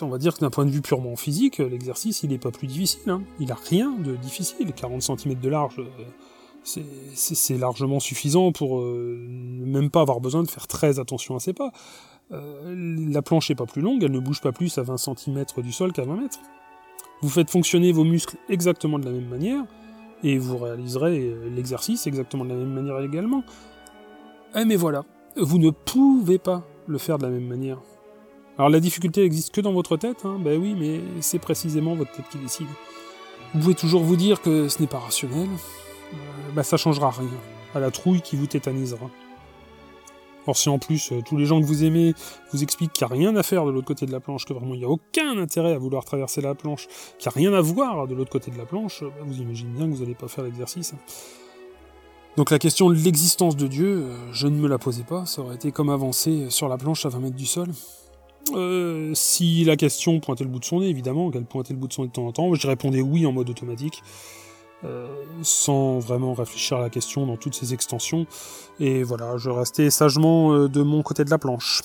[0.00, 2.66] on va dire que d'un point de vue purement physique, l'exercice il n'est pas plus
[2.66, 3.10] difficile.
[3.10, 3.22] Hein.
[3.38, 4.72] Il a rien de difficile.
[4.72, 6.82] 40 cm de large, euh,
[7.14, 11.52] c'est largement suffisant pour euh, même pas avoir besoin de faire très attention à ses
[11.52, 11.72] pas.
[12.30, 15.72] la planche n'est pas plus longue, elle ne bouge pas plus à 20 cm du
[15.72, 16.38] sol qu'à 20 mètres.
[17.20, 19.64] Vous faites fonctionner vos muscles exactement de la même manière,
[20.24, 23.44] et vous réaliserez l'exercice exactement de la même manière également.
[24.56, 25.04] Eh mais voilà,
[25.36, 27.78] vous ne pouvez pas le faire de la même manière.
[28.62, 32.12] Alors la difficulté n'existe que dans votre tête, hein ben oui, mais c'est précisément votre
[32.12, 32.68] tête qui décide.
[33.54, 36.16] Vous pouvez toujours vous dire que ce n'est pas rationnel, euh,
[36.54, 37.26] ben ça changera rien,
[37.74, 39.10] à la trouille qui vous tétanisera.
[40.46, 42.14] Or si en plus euh, tous les gens que vous aimez
[42.52, 44.52] vous expliquent qu'il n'y a rien à faire de l'autre côté de la planche, que
[44.52, 46.86] vraiment il n'y a aucun intérêt à vouloir traverser la planche,
[47.18, 49.72] qu'il n'y a rien à voir de l'autre côté de la planche, bah, vous imaginez
[49.76, 50.94] bien que vous n'allez pas faire l'exercice.
[52.36, 55.42] Donc la question de l'existence de Dieu, euh, je ne me la posais pas, ça
[55.42, 57.66] aurait été comme avancer sur la planche à 20 mètres du sol.
[58.54, 61.88] Euh, si la question pointait le bout de son nez, évidemment, qu'elle pointait le bout
[61.88, 64.02] de son nez de temps en temps, je répondais oui en mode automatique.
[64.84, 65.06] Euh,
[65.42, 68.26] sans vraiment réfléchir à la question dans toutes ses extensions.
[68.80, 71.82] Et voilà, je restais sagement euh, de mon côté de la planche.